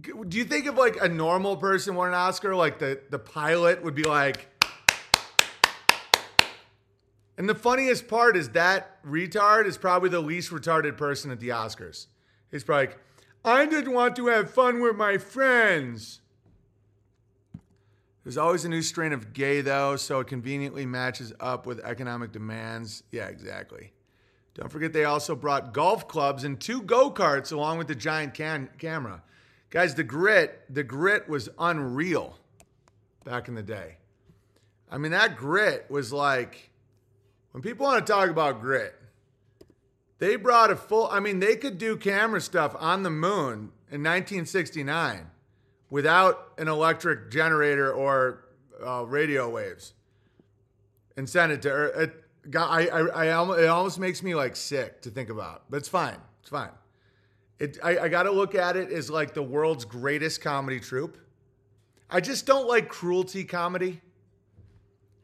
[0.00, 3.82] Do you think if like a normal person won an Oscar, like the, the pilot
[3.82, 4.46] would be like,
[7.36, 11.48] and the funniest part is that retard is probably the least retarded person at the
[11.48, 12.06] Oscars.
[12.50, 12.98] He's probably like,
[13.44, 16.20] I just want to have fun with my friends.
[18.22, 22.32] There's always a new strain of gay, though, so it conveniently matches up with economic
[22.32, 23.02] demands.
[23.10, 23.92] Yeah, exactly.
[24.54, 28.34] Don't forget, they also brought golf clubs and two go karts along with the giant
[28.34, 29.22] can- camera.
[29.70, 32.36] Guys, the grit, the grit was unreal
[33.24, 33.96] back in the day.
[34.90, 36.70] I mean, that grit was like,
[37.52, 38.94] when people want to talk about grit,
[40.18, 44.02] they brought a full, I mean, they could do camera stuff on the moon in
[44.02, 45.30] 1969
[45.88, 48.44] without an electric generator or
[48.84, 49.94] uh, radio waves
[51.16, 51.96] and send it to Earth.
[51.96, 55.88] It, I, I, I, it almost makes me like sick to think about, but it's
[55.88, 56.16] fine.
[56.40, 56.70] It's fine.
[57.60, 61.18] It, I, I got to look at it as like the world's greatest comedy troupe.
[62.08, 64.00] I just don't like cruelty comedy.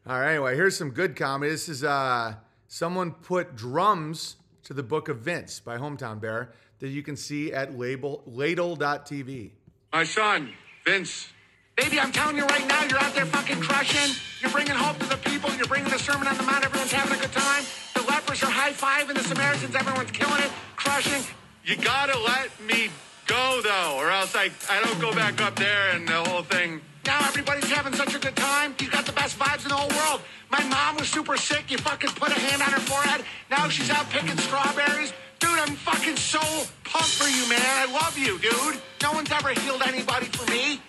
[0.05, 1.51] All right, anyway, here's some good comedy.
[1.51, 2.35] This is uh,
[2.67, 7.51] someone put drums to the Book of Vince by Hometown Bear that you can see
[7.51, 9.51] at label, ladle.tv.
[9.91, 10.53] My son,
[10.85, 11.29] Vince.
[11.75, 14.15] Baby, I'm telling you right now, you're out there fucking crushing.
[14.41, 15.49] You're bringing hope to the people.
[15.55, 16.63] You're bringing the Sermon on the Mount.
[16.63, 17.63] Everyone's having a good time.
[17.95, 19.75] The lepers are high fiving the Samaritans.
[19.75, 21.23] Everyone's killing it, crushing.
[21.67, 22.89] You gotta let me
[23.25, 26.79] go, though, or else I, I don't go back up there and the whole thing.
[27.05, 28.73] Now everybody's having such a good time.
[28.79, 30.21] You got the best vibes in the whole world.
[30.49, 31.69] My mom was super sick.
[31.69, 33.25] You fucking put a hand on her forehead.
[33.51, 35.11] Now she's out picking strawberries.
[35.39, 36.39] Dude, I'm fucking so
[36.85, 37.59] pumped for you, man.
[37.59, 38.81] I love you, dude.
[39.03, 40.79] No one's ever healed anybody for me.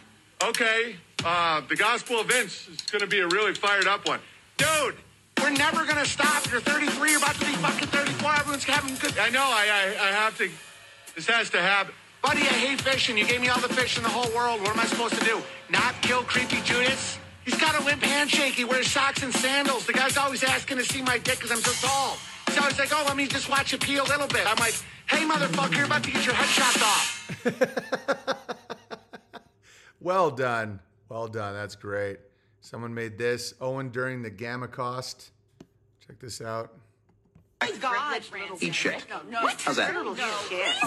[0.45, 4.21] Okay, uh, the Gospel of Vince is gonna be a really fired up one.
[4.57, 4.95] Dude,
[5.43, 6.49] we're never gonna stop.
[6.53, 8.33] You're 33, you're about to be fucking 34.
[8.35, 9.19] Everyone's having good.
[9.19, 10.49] I know, I, I, I have to,
[11.19, 11.93] this has to happen.
[12.23, 13.19] Buddy, I hate fishing.
[13.19, 14.61] You gave me all the fish in the whole world.
[14.61, 15.43] What am I supposed to do?
[15.69, 17.19] Not kill creepy Judas?
[17.45, 18.55] He's got a limp handshake.
[18.55, 19.85] He wears socks and sandals.
[19.85, 22.19] The guy's always asking to see my dick because I'm so tall.
[22.47, 24.47] He's always like, oh, let me just watch it pee a little bit.
[24.47, 24.75] I'm like,
[25.09, 28.69] hey, motherfucker, you're about to get your head chopped off.
[30.01, 30.79] well done.
[31.09, 31.53] Well done.
[31.53, 32.19] That's great.
[32.61, 33.55] Someone made this.
[33.61, 35.33] Owen during the Gamma Cost.
[36.07, 36.75] Check this out.
[37.81, 38.23] God.
[38.61, 39.05] Eat shit.
[39.11, 39.43] No, no.
[39.43, 39.61] What?
[39.61, 39.93] How's that?
[39.93, 40.15] No.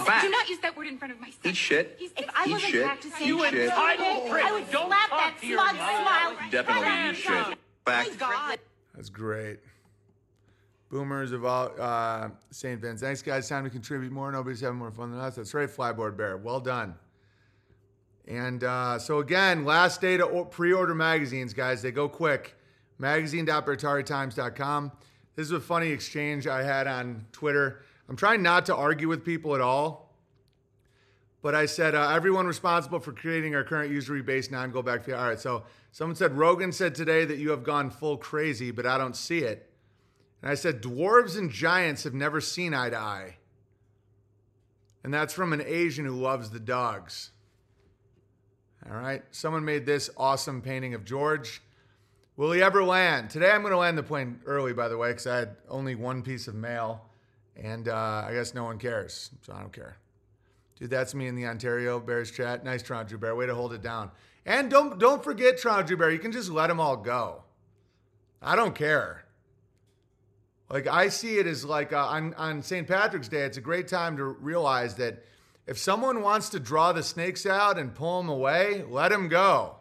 [0.06, 0.22] Back.
[0.24, 1.38] Do not use that word in front of my son.
[1.46, 1.96] Eat shit.
[2.00, 2.84] He's, if I Eat wasn't shit.
[2.86, 4.72] practicing, You I would entitled slap- I would prick.
[4.72, 6.38] slap that smug smile.
[6.52, 7.58] Definitely right eat shit.
[7.86, 8.08] Back.
[8.18, 8.60] God.
[8.96, 9.60] That's great.
[10.90, 12.80] Boomers of all uh, St.
[12.82, 13.00] Vince.
[13.02, 13.48] Thanks, guys.
[13.48, 14.32] Time to contribute more.
[14.32, 15.36] Nobody's having more fun than us.
[15.36, 16.38] That's right, Flyboard Bear.
[16.38, 16.96] Well done.
[18.28, 21.82] And uh, so again, last day to pre-order magazines, guys.
[21.82, 22.56] They go quick.
[22.98, 24.92] Magazine.beartariatimes.com.
[25.36, 27.84] This is a funny exchange I had on Twitter.
[28.10, 30.12] I'm trying not to argue with people at all.
[31.42, 35.08] But I said, uh, everyone responsible for creating our current usury based non go back.
[35.08, 35.40] All right.
[35.40, 39.16] So someone said, Rogan said today that you have gone full crazy, but I don't
[39.16, 39.70] see it.
[40.42, 43.38] And I said, dwarves and giants have never seen eye to eye.
[45.04, 47.32] And that's from an Asian who loves the dogs.
[48.88, 49.24] All right.
[49.32, 51.62] Someone made this awesome painting of George.
[52.42, 53.30] Will he ever land?
[53.30, 55.94] Today I'm going to land the plane early, by the way, because I had only
[55.94, 57.06] one piece of mail.
[57.56, 59.30] And uh, I guess no one cares.
[59.46, 59.98] So I don't care.
[60.76, 62.64] Dude, that's me in the Ontario Bears chat.
[62.64, 63.36] Nice, Toronto Bear.
[63.36, 64.10] Way to hold it down.
[64.44, 66.10] And don't don't forget, Toronto Bear.
[66.10, 67.44] You can just let them all go.
[68.42, 69.24] I don't care.
[70.68, 72.88] Like I see it as like uh, on on St.
[72.88, 73.42] Patrick's Day.
[73.44, 75.24] It's a great time to realize that
[75.68, 79.76] if someone wants to draw the snakes out and pull them away, let them go.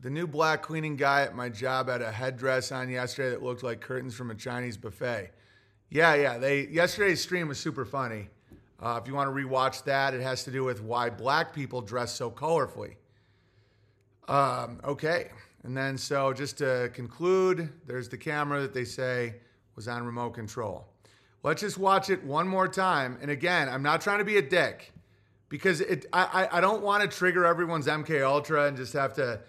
[0.00, 3.64] The new black cleaning guy at my job had a headdress on yesterday that looked
[3.64, 5.32] like curtains from a Chinese buffet.
[5.90, 6.38] Yeah, yeah.
[6.38, 8.28] They yesterday's stream was super funny.
[8.80, 11.80] Uh, if you want to rewatch that, it has to do with why black people
[11.80, 12.94] dress so colorfully.
[14.28, 15.30] Um, okay.
[15.64, 19.34] And then, so just to conclude, there's the camera that they say
[19.74, 20.86] was on remote control.
[21.42, 23.18] Let's just watch it one more time.
[23.20, 24.92] And again, I'm not trying to be a dick
[25.48, 29.14] because it, I, I, I don't want to trigger everyone's MK Ultra and just have
[29.14, 29.40] to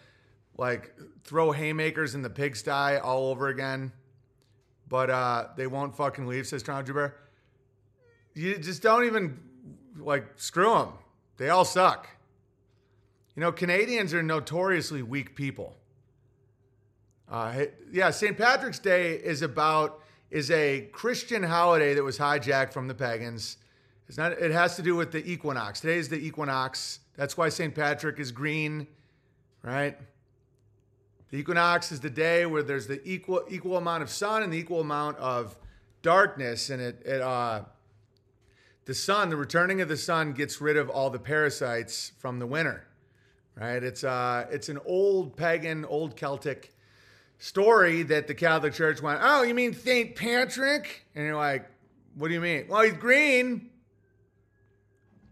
[0.60, 0.94] like
[1.24, 3.94] throw haymakers in the pigsty all over again.
[4.90, 7.16] But uh, they won't fucking leave, says Toronto Bear.
[8.34, 9.40] You just don't even
[9.98, 10.90] like screw them.
[11.38, 12.10] They all suck.
[13.36, 15.78] You know, Canadians are notoriously weak people.
[17.32, 18.38] Uh, yeah, St.
[18.38, 23.58] Patrick's Day is about is a Christian holiday that was hijacked from the pagans.
[24.08, 24.34] It's not.
[24.34, 25.80] It has to do with the equinox.
[25.80, 27.00] Today is the equinox.
[27.16, 27.74] That's why St.
[27.74, 28.88] Patrick is green,
[29.62, 29.98] right?
[31.32, 34.58] The equinox is the day where there's the equal equal amount of sun and the
[34.58, 35.56] equal amount of
[36.02, 37.62] darkness, and it it uh,
[38.86, 42.48] the sun, the returning of the sun, gets rid of all the parasites from the
[42.48, 42.88] winter,
[43.56, 43.84] right?
[43.84, 46.74] It's uh, it's an old pagan, old Celtic
[47.38, 51.06] story that the Catholic Church went, oh, you mean Saint Patrick?
[51.16, 51.70] And you're like,
[52.16, 52.66] what do you mean?
[52.68, 53.70] Well, he's green.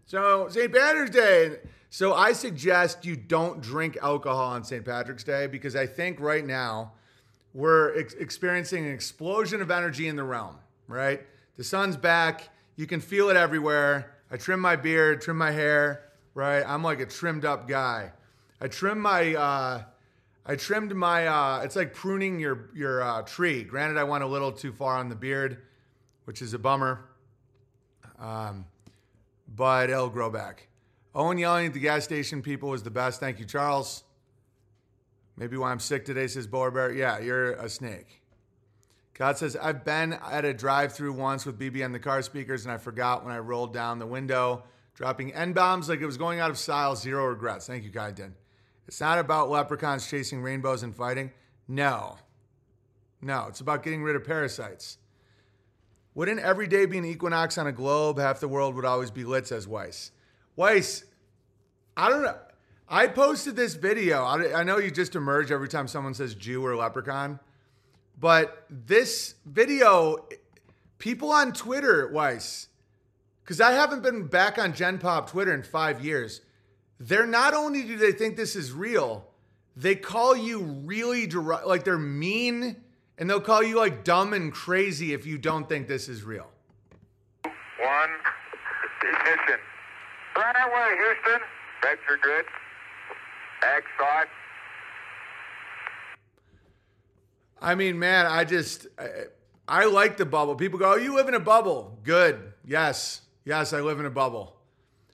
[0.06, 0.72] So St.
[0.72, 1.56] Patrick's Day.
[1.90, 4.84] So I suggest you don't drink alcohol on St.
[4.84, 6.92] Patrick's Day because I think right now
[7.54, 11.22] we're ex- experiencing an explosion of energy in the realm, right?
[11.56, 12.50] The sun's back.
[12.76, 14.14] You can feel it everywhere.
[14.30, 16.62] I trim my beard, trim my hair, right?
[16.66, 18.12] I'm like a trimmed up guy.
[18.60, 19.82] I trim my, uh,
[20.44, 21.26] I trimmed my.
[21.26, 23.64] Uh, it's like pruning your your uh, tree.
[23.64, 25.58] Granted, I went a little too far on the beard,
[26.24, 27.04] which is a bummer.
[28.18, 28.64] Um,
[29.54, 30.67] but it'll grow back.
[31.18, 33.18] Owen yelling at the gas station people was the best.
[33.18, 34.04] Thank you, Charles.
[35.36, 36.92] Maybe why I'm sick today, says Boar.
[36.92, 38.22] Yeah, you're a snake.
[39.14, 42.64] God says, I've been at a drive through once with BB on the car speakers,
[42.64, 44.62] and I forgot when I rolled down the window,
[44.94, 46.94] dropping N bombs like it was going out of style.
[46.94, 47.66] Zero regrets.
[47.66, 48.34] Thank you, Kyden.
[48.86, 51.32] It's not about leprechauns chasing rainbows and fighting.
[51.66, 52.16] No.
[53.20, 54.98] No, it's about getting rid of parasites.
[56.14, 58.20] Wouldn't every day be an equinox on a globe?
[58.20, 60.12] Half the world would always be lit, says Weiss.
[60.54, 61.04] Weiss,
[61.98, 62.36] I don't know.
[62.88, 64.22] I posted this video.
[64.22, 67.40] I, I know you just emerge every time someone says Jew or leprechaun,
[68.18, 70.28] but this video,
[70.98, 72.68] people on Twitter, Weiss,
[73.42, 76.40] because I haven't been back on Gen Pop Twitter in five years.
[77.00, 79.26] They're not only do they think this is real,
[79.76, 82.76] they call you really deri- like they're mean
[83.18, 86.46] and they'll call you like dumb and crazy if you don't think this is real.
[87.42, 88.10] One.
[89.02, 89.58] Ignition.
[90.36, 91.40] Right away, Houston.
[91.82, 92.44] Vector good.
[93.62, 94.28] X thought.
[97.60, 99.08] I mean, man, I just I,
[99.66, 100.54] I like the bubble.
[100.54, 102.52] People go, "Oh, you live in a bubble." Good.
[102.64, 103.22] Yes.
[103.44, 104.56] Yes, I live in a bubble.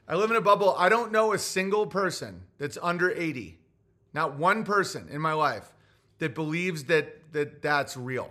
[0.08, 0.74] I live in a bubble.
[0.76, 3.58] I don't know a single person that's under 80.
[4.12, 5.72] Not one person in my life
[6.18, 8.30] that believes that that that's real.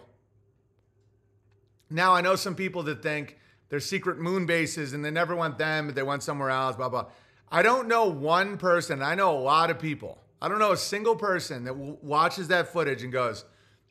[1.90, 3.38] Now, I know some people that think
[3.70, 6.90] there's secret moon bases and they never want them, but they went somewhere else, blah
[6.90, 7.06] blah.
[7.54, 9.04] I don't know one person.
[9.04, 10.18] I know a lot of people.
[10.42, 13.46] I don't know a single person that watches that footage and goes,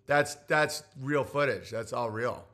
[0.06, 1.70] "That's that's real footage.
[1.70, 2.44] That's all real."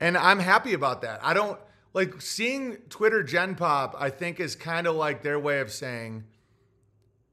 [0.00, 1.20] And I'm happy about that.
[1.22, 1.60] I don't
[1.92, 3.94] like seeing Twitter Gen Pop.
[3.98, 6.24] I think is kind of like their way of saying,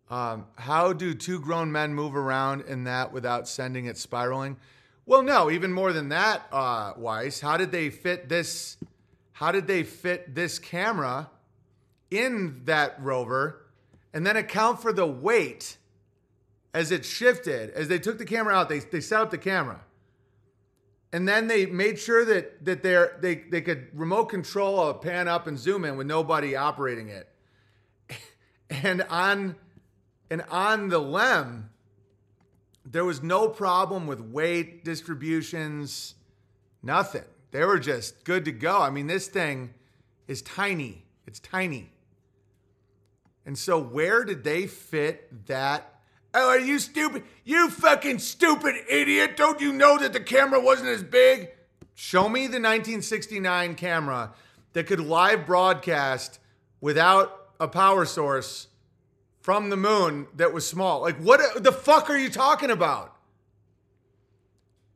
[0.09, 4.57] um, "How do two grown men move around in that without sending it spiraling?"
[5.05, 7.39] Well, no, even more than that, uh, Weiss.
[7.39, 8.75] How did they fit this?
[9.31, 11.29] How did they fit this camera
[12.11, 13.65] in that rover,
[14.13, 15.77] and then account for the weight
[16.73, 17.69] as it shifted?
[17.71, 19.81] As they took the camera out, they they set up the camera
[21.15, 25.29] and then they made sure that that they they they could remote control a pan
[25.29, 27.29] up and zoom in with nobody operating it.
[28.69, 29.55] And on
[30.29, 31.69] and on the LEM,
[32.83, 36.15] there was no problem with weight distributions,
[36.83, 37.23] nothing.
[37.51, 38.81] They were just good to go.
[38.81, 39.73] I mean, this thing
[40.27, 41.05] is tiny.
[41.25, 41.93] It's tiny.
[43.45, 45.95] And so where did they fit that
[46.37, 47.23] Oh, are you stupid?
[47.45, 49.37] You fucking stupid idiot.
[49.37, 51.49] Don't you know that the camera wasn't as big?
[51.93, 54.33] Show me the 1969 camera
[54.73, 56.39] that could live broadcast
[56.81, 58.67] without a power source
[59.39, 61.01] from the moon that was small.
[61.01, 63.15] Like, what the fuck are you talking about?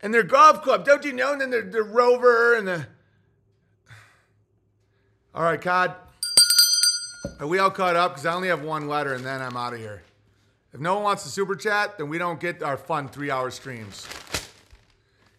[0.02, 1.32] And their golf club, don't you know?
[1.32, 2.88] And then the, the rover and the.
[5.34, 5.96] All right, Cod.
[7.40, 8.12] Are we all caught up?
[8.12, 10.04] Because I only have one letter and then I'm out of here.
[10.74, 13.50] If no one wants to super chat, then we don't get our fun three hour
[13.50, 14.08] streams.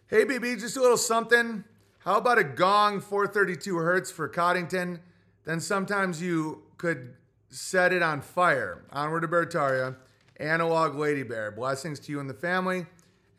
[0.07, 1.63] Hey, BB, just a little something.
[1.99, 4.99] How about a gong 432 hertz for Coddington?
[5.45, 7.13] Then sometimes you could
[7.49, 8.83] set it on fire.
[8.91, 9.95] Onward to Beartaria.
[10.37, 11.51] Analog Lady Bear.
[11.51, 12.85] Blessings to you and the family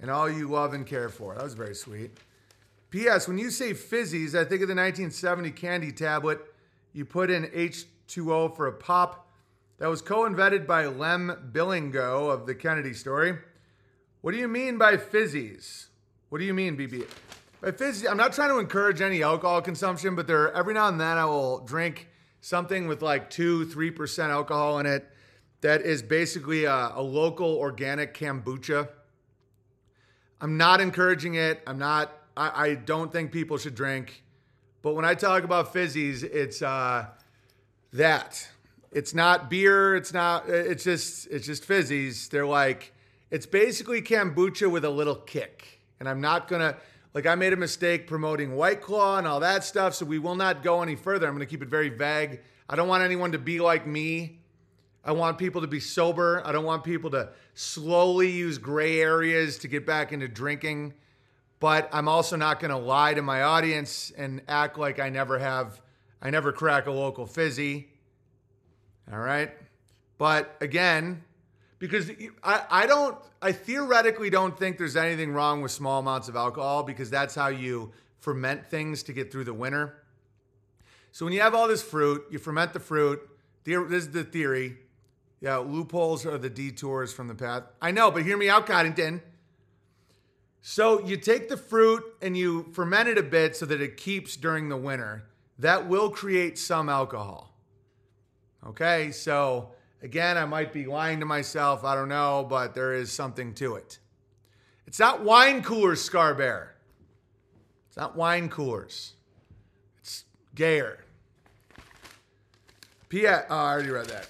[0.01, 1.34] and all you love and care for.
[1.34, 2.11] That was very sweet.
[2.90, 3.26] P.S.
[3.26, 6.40] When you say fizzies, I think of the 1970 candy tablet
[6.93, 7.51] you put in
[8.12, 9.28] H2O for a pop
[9.78, 13.38] that was co invented by Lem Billings of the Kennedy story.
[14.20, 15.86] What do you mean by fizzies?
[16.28, 17.08] What do you mean, BB?
[17.60, 21.00] By fizzies, I'm not trying to encourage any alcohol consumption, but there every now and
[21.00, 22.08] then I will drink
[22.40, 25.08] something with like two, three percent alcohol in it
[25.62, 28.88] that is basically a, a local organic kombucha.
[30.40, 31.62] I'm not encouraging it.
[31.66, 32.12] I'm not.
[32.36, 34.24] I, I don't think people should drink.
[34.82, 37.06] But when I talk about fizzies, it's uh,
[37.93, 38.49] that.
[38.90, 39.97] It's not beer.
[39.97, 40.49] It's not.
[40.49, 41.26] It's just.
[41.28, 42.28] It's just fizzies.
[42.28, 42.93] They're like.
[43.30, 45.80] It's basically kombucha with a little kick.
[45.99, 46.76] And I'm not gonna.
[47.14, 50.34] Like I made a mistake promoting White Claw and all that stuff, so we will
[50.34, 51.26] not go any further.
[51.26, 52.40] I'm gonna keep it very vague.
[52.68, 54.38] I don't want anyone to be like me.
[55.05, 56.40] I want people to be sober.
[56.45, 60.95] I don't want people to slowly use gray areas to get back into drinking.
[61.59, 65.38] But I'm also not going to lie to my audience and act like I never
[65.38, 65.82] have,
[66.22, 67.88] I never crack a local fizzy.
[69.12, 69.50] All right.
[70.18, 71.24] But again,
[71.80, 72.10] because
[72.44, 76.84] I, I don't, I theoretically don't think there's anything wrong with small amounts of alcohol
[76.84, 79.98] because that's how you ferment things to get through the winter.
[81.10, 83.20] So when you have all this fruit, you ferment the fruit.
[83.64, 84.76] This is the theory
[85.40, 87.64] Yeah, loopholes are the detours from the path.
[87.80, 89.20] I know, but hear me out, Coddington.
[90.60, 94.36] So you take the fruit and you ferment it a bit so that it keeps
[94.36, 95.24] during the winter.
[95.62, 97.54] That will create some alcohol.
[98.66, 99.70] Okay, so
[100.02, 101.84] again, I might be lying to myself.
[101.84, 104.00] I don't know, but there is something to it.
[104.88, 106.74] It's not wine coolers, Scar Bear.
[107.86, 109.12] It's not wine coolers.
[110.00, 110.24] It's
[110.56, 110.98] gayer.
[113.08, 113.28] P.
[113.28, 114.26] Uh, oh, I already read that.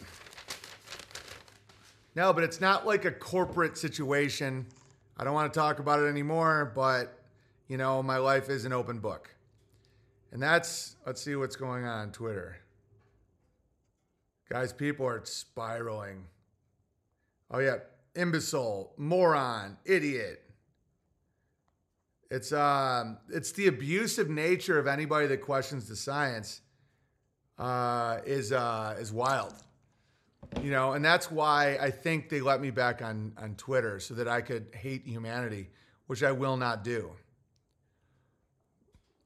[2.14, 4.66] No, but it's not like a corporate situation.
[5.16, 7.22] I don't want to talk about it anymore, but
[7.68, 9.31] you know, my life is an open book.
[10.32, 12.56] And that's, let's see what's going on on Twitter.
[14.48, 16.24] Guys, people are spiraling.
[17.50, 17.76] Oh, yeah.
[18.14, 20.42] Imbecile, moron, idiot.
[22.32, 26.62] It's um, it's the abusive nature of anybody that questions the science
[27.58, 29.52] uh, is uh, is wild,
[30.62, 34.14] you know, and that's why I think they let me back on on Twitter so
[34.14, 35.68] that I could hate humanity,
[36.06, 37.12] which I will not do.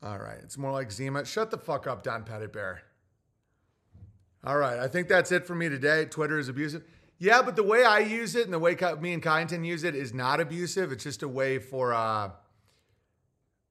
[0.03, 1.25] All right, it's more like Zima.
[1.25, 2.83] Shut the fuck up, Don Pettit Bear.
[4.45, 6.05] All right, I think that's it for me today.
[6.05, 6.85] Twitter is abusive.
[7.19, 9.95] Yeah, but the way I use it and the way me and Kyneton use it
[9.95, 10.93] is not abusive.
[10.93, 11.95] It's just a way for.
[11.95, 12.31] Uh,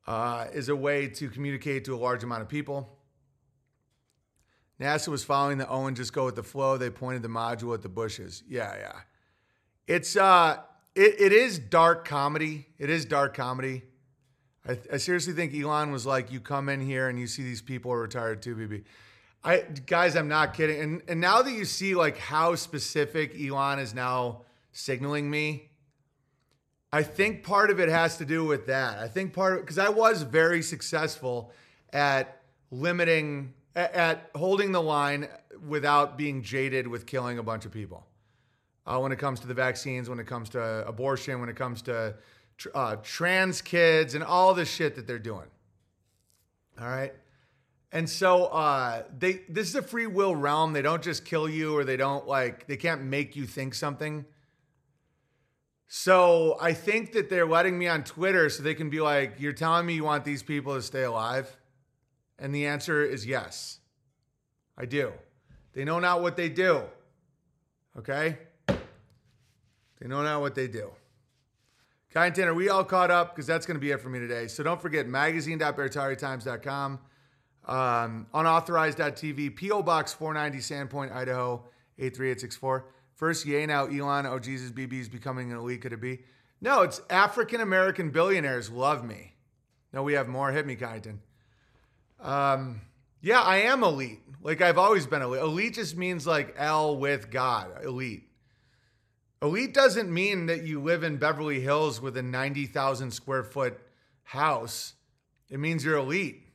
[0.07, 2.97] uh, is a way to communicate to a large amount of people.
[4.79, 6.77] NASA was following the Owen just go with the flow.
[6.77, 8.43] They pointed the module at the bushes.
[8.47, 8.99] Yeah, yeah.
[9.87, 10.57] It's uh
[10.95, 12.67] it, it is dark comedy.
[12.77, 13.83] It is dark comedy.
[14.67, 17.61] I, I seriously think Elon was like, you come in here and you see these
[17.61, 18.83] people are retired too, BB.
[19.43, 20.81] I guys, I'm not kidding.
[20.81, 24.41] And and now that you see like how specific Elon is now
[24.71, 25.69] signaling me,
[26.91, 28.97] I think part of it has to do with that.
[28.97, 31.51] I think part of because I was very successful
[31.93, 32.41] at
[32.71, 35.27] limiting, at, at, holding the line
[35.67, 38.05] without being jaded with killing a bunch of people.
[38.87, 41.81] Uh, when it comes to the vaccines, when it comes to abortion, when it comes
[41.83, 42.15] to
[42.73, 45.47] uh, trans kids and all the shit that they're doing.
[46.79, 47.13] All right.
[47.91, 50.73] And so uh, they this is a free will realm.
[50.73, 54.25] They don't just kill you or they don't like they can't make you think something.
[55.87, 59.53] So I think that they're letting me on Twitter so they can be like, You're
[59.53, 61.55] telling me you want these people to stay alive?
[62.37, 63.79] And the answer is yes.
[64.77, 65.13] I do.
[65.73, 66.81] They know not what they do.
[67.97, 68.37] Okay?
[68.67, 70.89] They know not what they do.
[72.15, 73.35] Kyneton, are we all caught up?
[73.35, 74.47] Because that's going to be it for me today.
[74.47, 76.99] So don't forget magazine.beartariatimes.com,
[77.65, 79.83] um, unauthorized.tv, P.O.
[79.83, 81.65] Box 490, Sandpoint, Idaho,
[81.99, 82.85] 83864.
[83.15, 84.25] First, yay now, Elon.
[84.25, 85.81] Oh, Jesus, BB is becoming an elite.
[85.81, 86.21] Could it be?
[86.61, 89.33] No, it's African American billionaires love me.
[89.91, 90.51] No, we have more.
[90.53, 91.17] Hit me, Kyneton.
[92.21, 92.79] Um,
[93.21, 94.21] yeah, I am elite.
[94.41, 95.41] Like I've always been elite.
[95.41, 97.83] Elite just means like L with God.
[97.83, 98.29] Elite.
[99.45, 103.79] Elite doesn't mean that you live in Beverly Hills with a 90,000 square foot
[104.23, 104.95] house.
[105.51, 106.47] It means you're elite.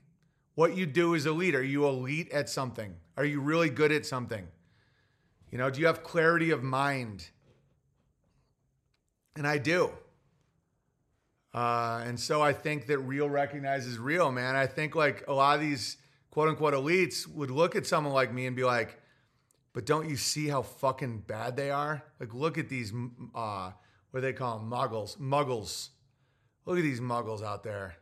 [0.56, 1.54] What you do is elite.
[1.54, 2.96] Are you elite at something?
[3.16, 4.44] Are you really good at something?
[5.52, 7.28] You know, do you have clarity of mind?
[9.36, 9.92] And I do.
[11.54, 14.56] Uh, and so I think that real recognizes real, man.
[14.56, 15.96] I think like a lot of these
[16.32, 19.00] quote unquote elites would look at someone like me and be like,
[19.72, 22.02] but don't you see how fucking bad they are?
[22.18, 22.92] Like, look at these,
[23.34, 23.70] uh,
[24.10, 24.70] what do they call them?
[24.70, 25.16] Muggles.
[25.18, 25.90] Muggles.
[26.66, 27.96] Look at these muggles out there.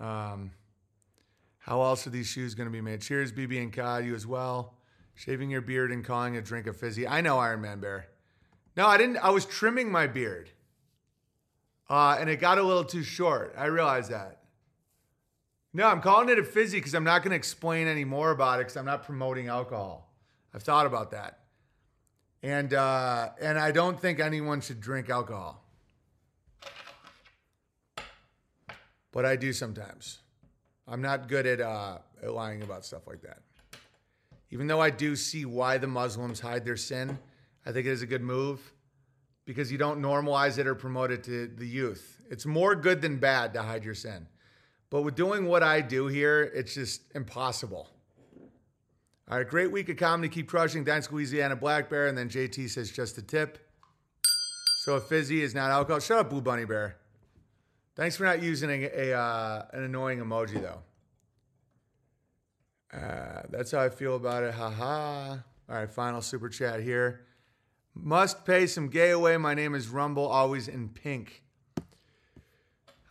[0.00, 0.52] Um,
[1.58, 3.00] how else are these shoes going to be made?
[3.00, 4.74] Cheers, BB and Cod, you as well.
[5.14, 7.08] Shaving your beard and calling a drink a fizzy.
[7.08, 8.08] I know Iron Man Bear.
[8.76, 9.16] No, I didn't.
[9.16, 10.50] I was trimming my beard.
[11.88, 13.54] Uh, and it got a little too short.
[13.56, 14.42] I realized that.
[15.76, 18.60] No, I'm calling it a fizzy because I'm not going to explain any more about
[18.60, 20.10] it because I'm not promoting alcohol.
[20.54, 21.40] I've thought about that.
[22.42, 25.62] And, uh, and I don't think anyone should drink alcohol.
[29.12, 30.20] But I do sometimes.
[30.88, 33.42] I'm not good at, uh, at lying about stuff like that.
[34.50, 37.18] Even though I do see why the Muslims hide their sin,
[37.66, 38.72] I think it is a good move
[39.44, 42.22] because you don't normalize it or promote it to the youth.
[42.30, 44.26] It's more good than bad to hide your sin.
[44.90, 47.88] But with doing what I do here, it's just impossible.
[49.28, 50.28] All right, great week of comedy.
[50.28, 50.84] Keep crushing.
[50.84, 52.06] Thanks, Louisiana Black Bear.
[52.06, 53.58] And then JT says just a tip.
[54.84, 55.98] So a fizzy is not alcohol.
[55.98, 56.96] Shut up, Blue Bunny Bear.
[57.96, 60.82] Thanks for not using a, a uh, an annoying emoji though.
[62.96, 64.54] Uh, that's how I feel about it.
[64.54, 65.42] Ha ha.
[65.68, 67.26] All right, final super chat here.
[67.94, 69.36] Must pay some gay away.
[69.38, 71.42] My name is Rumble, always in pink.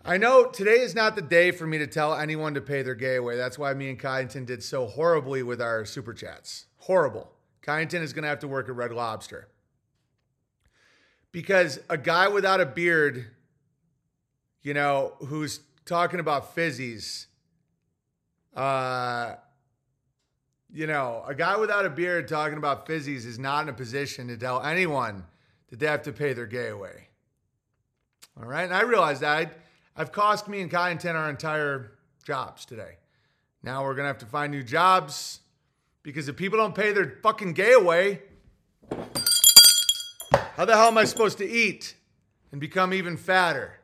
[0.08, 2.94] I know today is not the day for me to tell anyone to pay their
[2.94, 3.38] gay away.
[3.38, 6.68] That's why me and Kyneton did so horribly with our super chats.
[6.78, 7.32] Horrible.
[7.64, 9.48] Kyneton is going to have to work at Red Lobster.
[11.32, 13.26] Because a guy without a beard,
[14.62, 17.26] you know, who's talking about fizzies,
[18.56, 19.34] uh,
[20.72, 24.28] you know, a guy without a beard talking about fizzies is not in a position
[24.28, 25.24] to tell anyone
[25.70, 27.08] that they have to pay their gay away.
[28.38, 28.66] All right.
[28.66, 29.50] And I realize that I,
[29.98, 31.92] I've cost me and Kyneton our entire
[32.26, 32.98] jobs today.
[33.64, 35.40] Now we're going to have to find new jobs
[36.04, 38.22] because if people don't pay their fucking gay away,
[40.56, 41.96] how the hell am I supposed to eat
[42.52, 43.80] and become even fatter?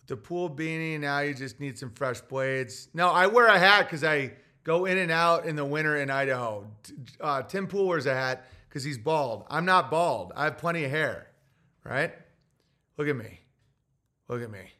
[0.00, 2.88] With the pool beanie, now you just need some fresh blades.
[2.94, 4.32] No, I wear a hat because I
[4.64, 6.66] go in and out in the winter in Idaho.
[7.20, 9.44] Uh, Tim Pool wears a hat because he's bald.
[9.50, 10.32] I'm not bald.
[10.34, 11.26] I have plenty of hair,
[11.84, 12.12] right?
[12.96, 13.43] Look at me.
[14.28, 14.72] Look at me.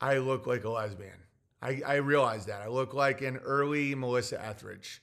[0.00, 1.18] I look like a lesbian.
[1.62, 2.62] I, I realize that.
[2.62, 5.02] I look like an early Melissa Etheridge.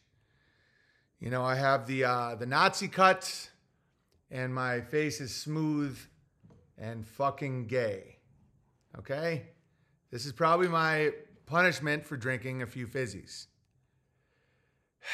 [1.19, 3.49] You know, I have the uh, the Nazi cut,
[4.29, 5.97] and my face is smooth
[6.77, 8.17] and fucking gay.
[8.97, 9.43] Okay?
[10.09, 11.13] This is probably my
[11.45, 13.45] punishment for drinking a few fizzies.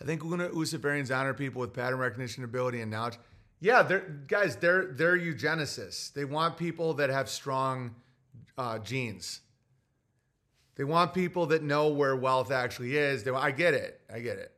[0.00, 3.18] I think Luna Luciferians honor people with pattern recognition ability and knowledge.
[3.60, 6.12] Yeah, they're guys, they're they're eugenicists.
[6.12, 7.94] They want people that have strong
[8.56, 9.40] uh, genes.
[10.76, 13.22] They want people that know where wealth actually is.
[13.22, 14.00] They, I get it.
[14.12, 14.52] I get it.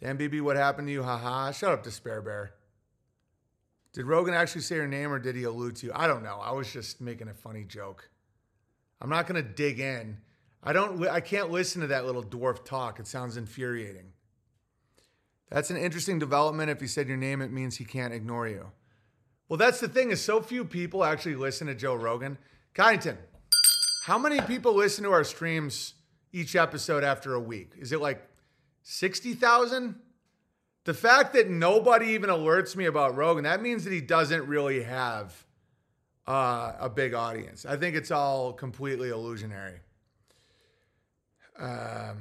[0.00, 1.04] Damn, BB, what happened to you?
[1.04, 1.52] Haha.
[1.52, 2.54] Shut up, Despair Bear.
[3.92, 5.92] Did Rogan actually say your name or did he allude to you?
[5.94, 6.40] I don't know.
[6.42, 8.10] I was just making a funny joke.
[9.00, 10.18] I'm not going to dig in.
[10.64, 12.98] I don't I can't listen to that little dwarf talk.
[12.98, 14.12] It sounds infuriating.
[15.50, 16.70] That's an interesting development.
[16.70, 18.72] If he said your name, it means he can't ignore you.
[19.48, 22.38] Well, that's the thing is so few people actually listen to Joe Rogan.
[22.74, 23.16] Kyneton,
[24.04, 25.94] how many people listen to our streams
[26.32, 27.72] each episode after a week?
[27.78, 28.26] Is it like
[28.82, 29.94] 60,000?
[30.84, 34.82] The fact that nobody even alerts me about Rogan, that means that he doesn't really
[34.82, 35.44] have
[36.26, 37.64] uh, a big audience.
[37.64, 39.80] I think it's all completely illusionary.
[41.58, 42.18] Um,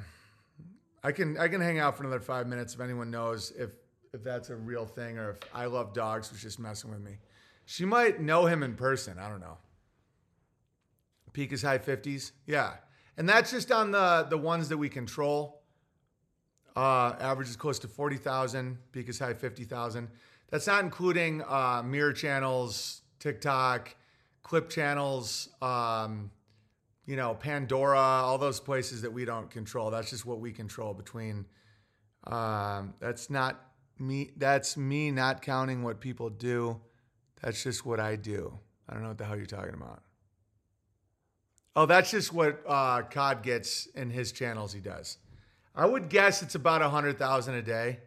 [1.03, 3.71] I can I can hang out for another five minutes if anyone knows if
[4.13, 7.17] if that's a real thing or if I love dogs was just messing with me.
[7.65, 9.17] She might know him in person.
[9.19, 9.57] I don't know.
[11.33, 12.31] Peak is high fifties.
[12.45, 12.73] Yeah,
[13.17, 15.61] and that's just on the the ones that we control.
[16.75, 18.77] Uh, average is close to forty thousand.
[18.91, 20.09] Peak is high fifty thousand.
[20.49, 23.95] That's not including uh, mirror channels, TikTok,
[24.43, 25.49] clip channels.
[25.61, 26.29] Um,
[27.05, 29.91] you know, Pandora, all those places that we don't control.
[29.91, 31.45] That's just what we control between.
[32.25, 33.59] Um, that's not
[33.99, 34.31] me.
[34.37, 36.79] That's me not counting what people do.
[37.41, 38.57] That's just what I do.
[38.87, 40.01] I don't know what the hell you're talking about.
[41.75, 44.71] Oh, that's just what uh, Cod gets in his channels.
[44.71, 45.17] He does.
[45.75, 47.99] I would guess it's about a hundred thousand a day.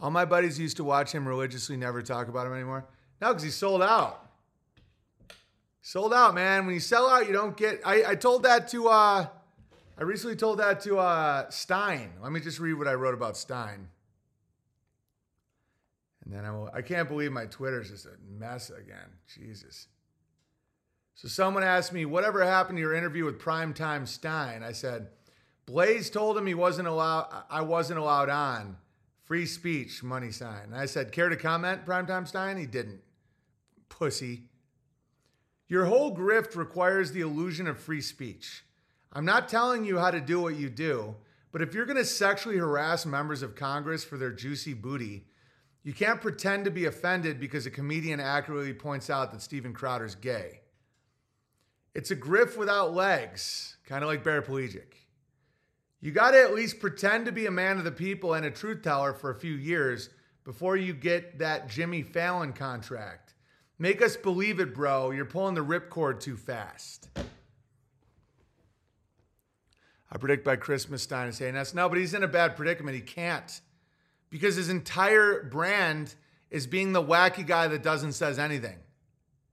[0.00, 2.86] All my buddies used to watch him religiously, never talk about him anymore.
[3.20, 4.27] No, because he sold out.
[5.80, 6.66] Sold out, man.
[6.66, 7.80] When you sell out, you don't get.
[7.84, 8.88] I, I told that to.
[8.88, 9.26] uh
[9.96, 12.12] I recently told that to uh Stein.
[12.22, 13.88] Let me just read what I wrote about Stein.
[16.24, 16.70] And then I will.
[16.74, 19.08] I can't believe my Twitter's just a mess again.
[19.26, 19.88] Jesus.
[21.14, 24.62] So someone asked me, whatever happened to your interview with Primetime Stein?
[24.62, 25.08] I said,
[25.66, 27.44] Blaze told him he wasn't allowed.
[27.50, 28.76] I wasn't allowed on.
[29.24, 30.64] Free speech, money sign.
[30.66, 32.56] And I said, care to comment, Primetime Stein?
[32.56, 33.00] He didn't.
[33.88, 34.44] Pussy.
[35.68, 38.64] Your whole grift requires the illusion of free speech.
[39.12, 41.16] I'm not telling you how to do what you do,
[41.52, 45.26] but if you're going to sexually harass members of Congress for their juicy booty,
[45.82, 50.14] you can't pretend to be offended because a comedian accurately points out that Steven Crowder's
[50.14, 50.60] gay.
[51.94, 54.94] It's a grift without legs, kind of like paraplegic.
[56.00, 58.50] You got to at least pretend to be a man of the people and a
[58.50, 60.10] truth teller for a few years
[60.44, 63.27] before you get that Jimmy Fallon contract.
[63.78, 65.10] Make us believe it, bro.
[65.10, 67.08] You're pulling the ripcord too fast.
[70.10, 72.96] I predict by Christmas Stein is saying that's no, but he's in a bad predicament.
[72.96, 73.60] He can't
[74.30, 76.14] because his entire brand
[76.50, 78.78] is being the wacky guy that doesn't says anything.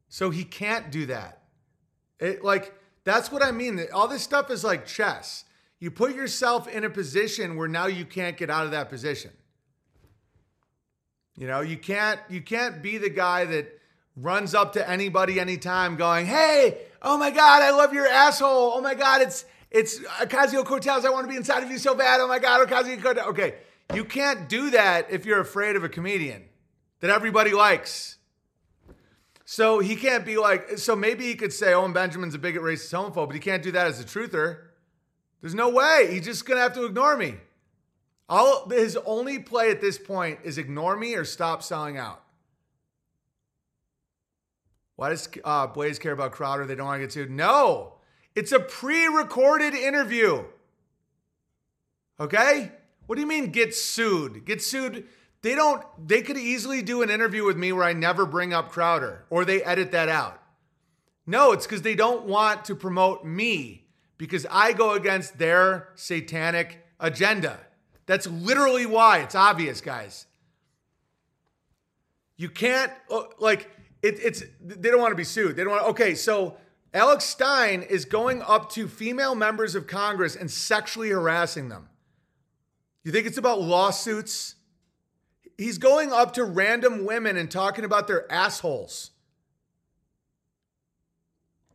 [0.07, 1.43] So he can't do that.
[2.19, 2.73] It like
[3.03, 3.79] that's what I mean.
[3.93, 5.43] All this stuff is like chess.
[5.79, 9.31] You put yourself in a position where now you can't get out of that position.
[11.37, 13.77] You know, you can't you can't be the guy that
[14.15, 18.73] runs up to anybody anytime going, "Hey, oh my god, I love your asshole.
[18.75, 21.05] Oh my god, it's it's Ocasio-Cortez.
[21.05, 22.21] I want to be inside of you so bad.
[22.21, 23.55] Oh my god, Ocasio-Cortez." Okay,
[23.93, 26.43] you can't do that if you're afraid of a comedian
[27.01, 28.17] that everybody likes.
[29.47, 32.63] So he can't be like, so maybe he could say, oh, Owen Benjamin's a bigot,
[32.63, 34.57] racist, homophobe, but he can't do that as a truther.
[35.41, 36.09] There's no way.
[36.11, 37.35] He's just going to have to ignore me.
[38.27, 42.23] All his only play at this point is ignore me or stop selling out.
[44.95, 46.65] Why does uh, Blaze care about Crowder?
[46.65, 47.29] They don't want to get sued.
[47.29, 47.95] No,
[48.33, 50.45] it's a pre-recorded interview.
[52.19, 52.71] Okay,
[53.07, 54.45] what do you mean get sued?
[54.45, 55.05] Get sued?
[55.41, 55.83] They don't.
[56.07, 59.45] They could easily do an interview with me where I never bring up Crowder, or
[59.45, 60.41] they edit that out.
[61.27, 63.87] No, it's because they don't want to promote me
[64.17, 67.59] because I go against their satanic agenda.
[68.05, 69.19] That's literally why.
[69.19, 70.27] It's obvious, guys.
[72.37, 73.69] You can't uh, like
[74.05, 75.55] it, it's they don't want to be sued.
[75.55, 75.85] They don't want.
[75.87, 76.57] Okay, so
[76.93, 81.89] Alex Stein is going up to female members of Congress and sexually harassing them.
[83.03, 84.55] You think it's about lawsuits?
[85.57, 89.11] He's going up to random women and talking about their assholes.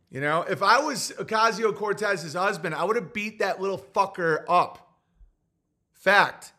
[0.09, 4.43] You know, if I was Ocasio Cortez's husband, I would have beat that little fucker
[4.47, 4.95] up.
[5.93, 6.51] Fact.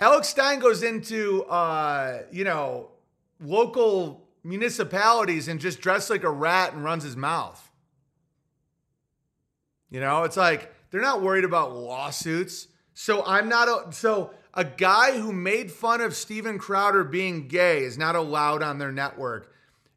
[0.00, 2.90] Alex Stein goes into, uh, you know,
[3.40, 7.70] local municipalities and just dressed like a rat and runs his mouth.
[9.90, 12.68] You know, it's like they're not worried about lawsuits.
[12.94, 17.84] So I'm not a so a guy who made fun of Steven Crowder being gay
[17.84, 19.52] is not allowed on their network.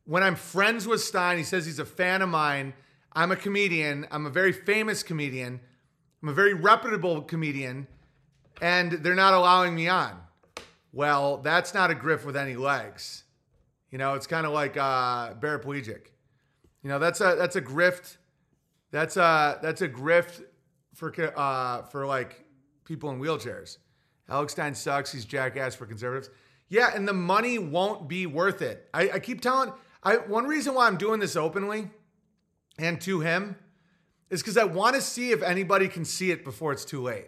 [0.05, 2.73] When I'm friends with Stein, he says he's a fan of mine.
[3.11, 4.07] I'm a comedian.
[4.11, 5.59] I'm a very famous comedian.
[6.21, 7.87] I'm a very reputable comedian,
[8.61, 10.19] and they're not allowing me on.
[10.91, 13.24] Well, that's not a grift with any legs.
[13.91, 16.07] You know, it's kind of like uh, paraplegic.
[16.83, 18.17] You know, that's a that's a grift.
[18.91, 20.43] That's a that's a grift
[20.93, 22.45] for uh, for like
[22.83, 23.77] people in wheelchairs.
[24.29, 25.11] Alex Stein sucks.
[25.11, 26.29] He's jackass for conservatives.
[26.67, 28.89] Yeah, and the money won't be worth it.
[28.93, 29.71] I, I keep telling.
[30.03, 31.89] I one reason why I'm doing this openly
[32.77, 33.55] and to him
[34.29, 37.27] is because I want to see if anybody can see it before it's too late.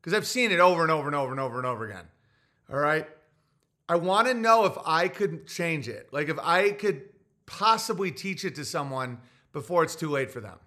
[0.00, 2.04] Because I've seen it over and over and over and over and over again.
[2.72, 3.06] All right.
[3.88, 6.08] I want to know if I could change it.
[6.12, 7.02] Like if I could
[7.46, 9.18] possibly teach it to someone
[9.52, 10.58] before it's too late for them.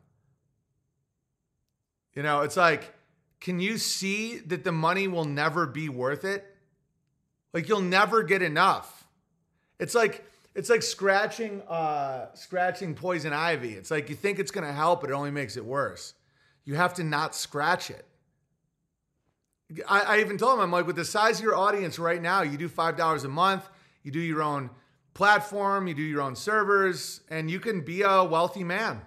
[2.16, 2.94] You know, it's like,
[3.40, 6.46] can you see that the money will never be worth it?
[7.54, 9.08] Like you'll never get enough.
[9.80, 13.74] It's like it's like scratching uh scratching poison ivy.
[13.74, 16.14] It's like you think it's gonna help, but it only makes it worse.
[16.66, 18.06] You have to not scratch it.
[19.88, 22.42] I, I even told him, I'm like, with the size of your audience right now,
[22.42, 23.68] you do five dollars a month,
[24.04, 24.70] you do your own
[25.14, 29.02] platform, you do your own servers, and you can be a wealthy man.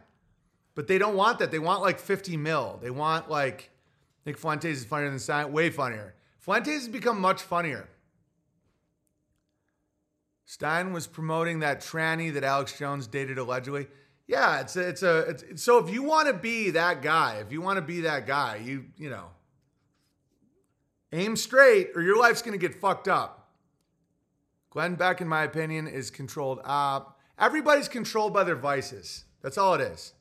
[0.74, 1.50] But they don't want that.
[1.50, 2.78] They want like 50 mil.
[2.82, 3.70] They want like
[4.26, 6.14] Nick Fuentes is funnier than Stein, way funnier.
[6.38, 7.88] Fuentes has become much funnier.
[10.46, 13.86] Stein was promoting that tranny that Alex Jones dated allegedly.
[14.26, 17.52] Yeah, it's a, it's a, it's, so if you want to be that guy, if
[17.52, 19.28] you want to be that guy, you, you know,
[21.14, 23.50] aim straight or your life's going to get fucked up.
[24.70, 26.60] Glenn Beck, in my opinion, is controlled.
[26.64, 27.00] Uh,
[27.38, 29.24] everybody's controlled by their vices.
[29.40, 30.14] That's all it is.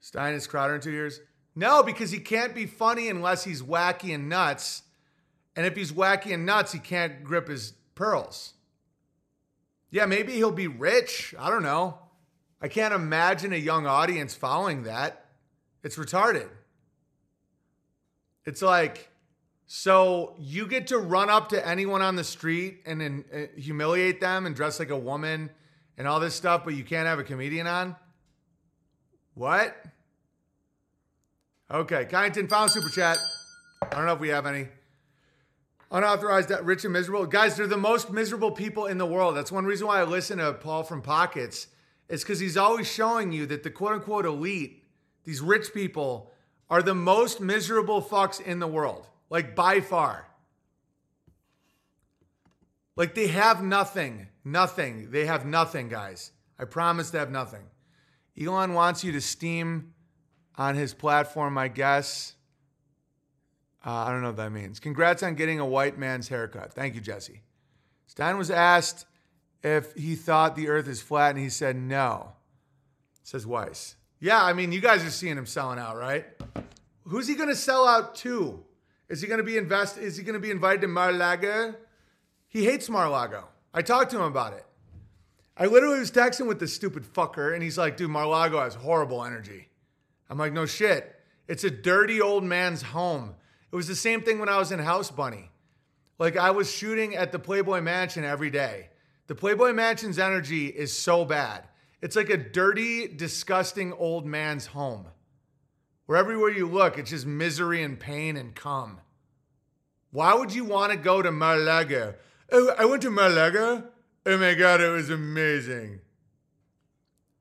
[0.00, 1.20] Stein is Crowder in two years.
[1.54, 4.82] No, because he can't be funny unless he's wacky and nuts.
[5.54, 8.54] And if he's wacky and nuts, he can't grip his pearls.
[9.90, 11.34] Yeah, maybe he'll be rich.
[11.38, 11.98] I don't know.
[12.60, 15.26] I can't imagine a young audience following that.
[15.82, 16.48] It's retarded.
[18.46, 19.11] It's like,
[19.74, 24.20] so you get to run up to anyone on the street and then uh, humiliate
[24.20, 25.48] them and dress like a woman
[25.96, 27.96] and all this stuff, but you can't have a comedian on?
[29.32, 29.74] What?
[31.70, 33.16] Okay, Kyneton found super chat.
[33.80, 34.68] I don't know if we have any.
[35.90, 37.24] Unauthorized, That rich and miserable.
[37.24, 39.34] Guys, they're the most miserable people in the world.
[39.34, 41.68] That's one reason why I listen to Paul from Pockets.
[42.10, 44.84] It's because he's always showing you that the quote unquote elite,
[45.24, 46.30] these rich people,
[46.68, 49.06] are the most miserable fucks in the world.
[49.32, 50.28] Like by far.
[52.96, 54.28] Like they have nothing.
[54.44, 55.10] Nothing.
[55.10, 56.32] They have nothing, guys.
[56.58, 57.62] I promise they have nothing.
[58.38, 59.94] Elon wants you to steam
[60.56, 62.34] on his platform, I guess.
[63.84, 64.78] Uh, I don't know what that means.
[64.78, 66.74] Congrats on getting a white man's haircut.
[66.74, 67.40] Thank you, Jesse.
[68.06, 69.06] Stein was asked
[69.64, 72.34] if he thought the earth is flat, and he said no.
[73.22, 73.96] Says Weiss.
[74.20, 76.26] Yeah, I mean, you guys are seeing him selling out, right?
[77.04, 78.62] Who's he going to sell out to?
[79.12, 79.98] Is he going to be invest?
[79.98, 81.74] Is he going to be invited to Mar-a-Lago?
[82.48, 83.46] He hates Mar-a-Lago.
[83.74, 84.64] I talked to him about it.
[85.54, 89.22] I literally was texting with this stupid fucker, and he's like, dude, Mar-a-Lago has horrible
[89.22, 89.68] energy.
[90.30, 91.14] I'm like, no shit.
[91.46, 93.34] It's a dirty old man's home.
[93.70, 95.50] It was the same thing when I was in House Bunny.
[96.18, 98.88] Like I was shooting at the Playboy Mansion every day.
[99.26, 101.68] The Playboy Mansion's energy is so bad.
[102.00, 105.04] It's like a dirty, disgusting old man's home.
[106.06, 109.00] Where everywhere you look, it's just misery and pain and cum.
[110.10, 112.14] Why would you want to go to Mar-a-Lago?
[112.50, 113.84] Oh, I went to Mar-a-Lago.
[114.26, 116.00] Oh my God, it was amazing.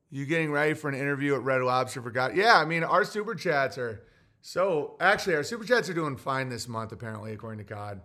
[0.10, 2.36] You getting ready for an interview at Red Lobster for God?
[2.36, 4.04] Yeah, I mean, our super chats are
[4.42, 8.02] so actually, our super chats are doing fine this month, apparently, according to God.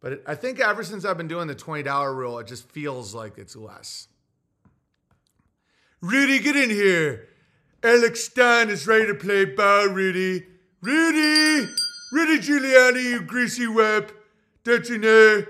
[0.00, 3.14] But it, I think ever since I've been doing the $20 rule, it just feels
[3.14, 4.08] like it's less.
[6.00, 7.28] Rudy, get in here.
[7.86, 10.44] Alex Stein is ready to play ball, Rudy.
[10.82, 11.70] Rudy!
[12.10, 14.12] Rudy Giuliani, you greasy web.
[14.64, 15.44] Don't you know?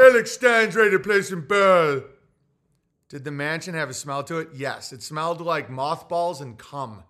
[0.00, 2.00] Alex Stein's ready to play some ball.
[3.10, 4.48] Did the mansion have a smell to it?
[4.54, 4.94] Yes.
[4.94, 7.02] It smelled like mothballs and cum.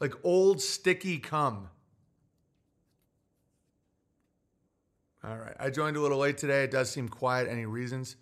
[0.00, 1.68] Like old sticky cum.
[5.22, 5.54] All right.
[5.60, 6.64] I joined a little late today.
[6.64, 7.48] It does seem quiet.
[7.48, 8.16] Any reasons?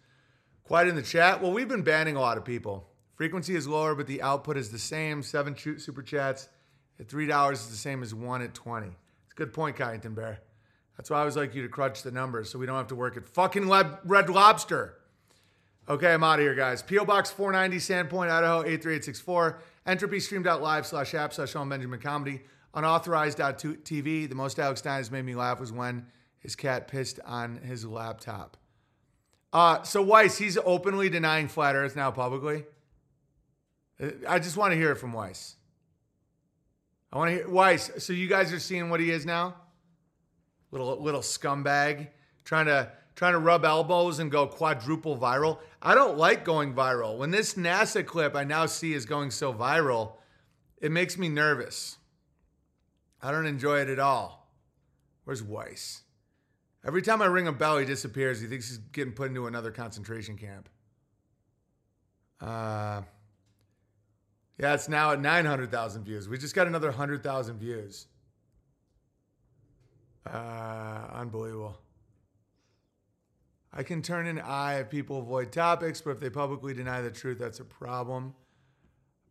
[0.63, 1.41] Quiet in the chat?
[1.41, 2.92] Well, we've been banning a lot of people.
[3.23, 5.23] Frequency is lower, but the output is the same.
[5.23, 6.49] Seven super chats
[6.99, 8.89] at $3 is the same as one at 20.
[8.89, 8.97] It's
[9.33, 10.41] a good point, Kyneton Bear.
[10.97, 12.97] That's why I always like you to crunch the numbers so we don't have to
[12.97, 14.97] work at fucking Leb- Red Lobster.
[15.89, 16.83] Okay, I'm out of here, guys.
[16.83, 17.05] P.O.
[17.05, 19.61] Box 490, Sandpoint, Idaho, 83864.
[19.87, 22.41] EntropyStream.live slash app slash Sean Benjamin Comedy.
[22.75, 24.29] Unauthorized.tv.
[24.29, 26.07] The most Alex Stein has made me laugh was when
[26.41, 28.57] his cat pissed on his laptop.
[29.53, 32.65] Uh, so Weiss, he's openly denying flat Earth now publicly.
[34.29, 35.57] I just want to hear it from Weiss.
[37.13, 37.91] I want to hear Weiss.
[37.99, 39.55] So you guys are seeing what he is now?
[40.71, 42.09] Little little scumbag
[42.45, 45.59] trying to trying to rub elbows and go quadruple viral.
[45.81, 47.19] I don't like going viral.
[47.19, 50.15] When this NASA clip I now see is going so viral,
[50.81, 51.99] it makes me nervous.
[53.21, 54.51] I don't enjoy it at all.
[55.25, 56.03] Where's Weiss?
[56.85, 58.41] Every time I ring a bell, he disappears.
[58.41, 60.69] He thinks he's getting put into another concentration camp.
[62.41, 63.03] Uh,
[64.63, 66.29] yeah, it's now at 900,000 views.
[66.29, 68.07] We just got another 100,000 views.
[70.25, 71.77] Uh, unbelievable.
[73.73, 77.11] I can turn an eye if people avoid topics, but if they publicly deny the
[77.11, 78.35] truth, that's a problem.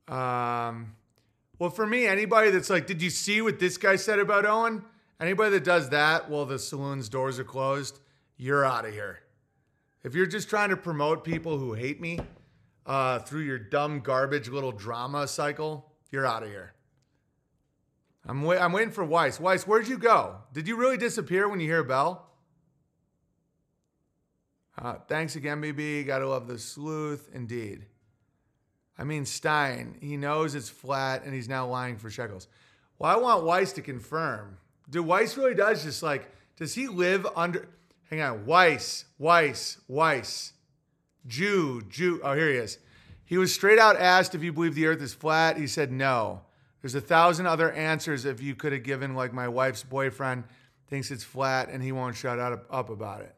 [0.10, 0.96] Um,
[1.60, 4.84] well, for me, anybody that's like, did you see what this guy said about Owen?
[5.22, 8.02] Anybody that does that while the saloon's doors are closed,
[8.36, 9.20] you're out of here.
[10.04, 12.20] If you're just trying to promote people who hate me
[12.86, 16.74] uh, through your dumb garbage little drama cycle, you're out of here.
[18.26, 19.40] I'm, wait- I'm waiting for Weiss.
[19.40, 20.38] Weiss, where'd you go?
[20.54, 22.28] Did you really disappear when you hear a bell?
[24.78, 26.08] Uh, thanks again, BB.
[26.08, 27.30] Gotta love the sleuth.
[27.34, 27.86] Indeed.
[28.98, 32.48] I mean, Stein, he knows it's flat and he's now lying for shekels.
[33.00, 34.58] Well, I want Weiss to confirm.
[34.90, 37.68] Do Weiss really does just like, does he live under,
[38.10, 40.54] hang on, Weiss, Weiss, Weiss,
[41.28, 42.20] Jew, Jew.
[42.24, 42.78] Oh, here he is.
[43.26, 45.58] He was straight out asked if you believe the earth is flat.
[45.58, 46.42] He said no.
[46.82, 50.44] There's a thousand other answers if you could have given, like my wife's boyfriend
[50.90, 53.36] thinks it's flat and he won't shut up, up about it.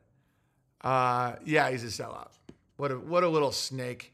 [0.81, 2.31] Uh, yeah, he's a sellout.
[2.77, 4.13] What a, what a little snake.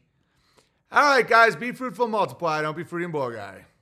[0.92, 2.62] All right, guys, be fruitful, multiply.
[2.62, 3.64] Don't be fruity and bull guy.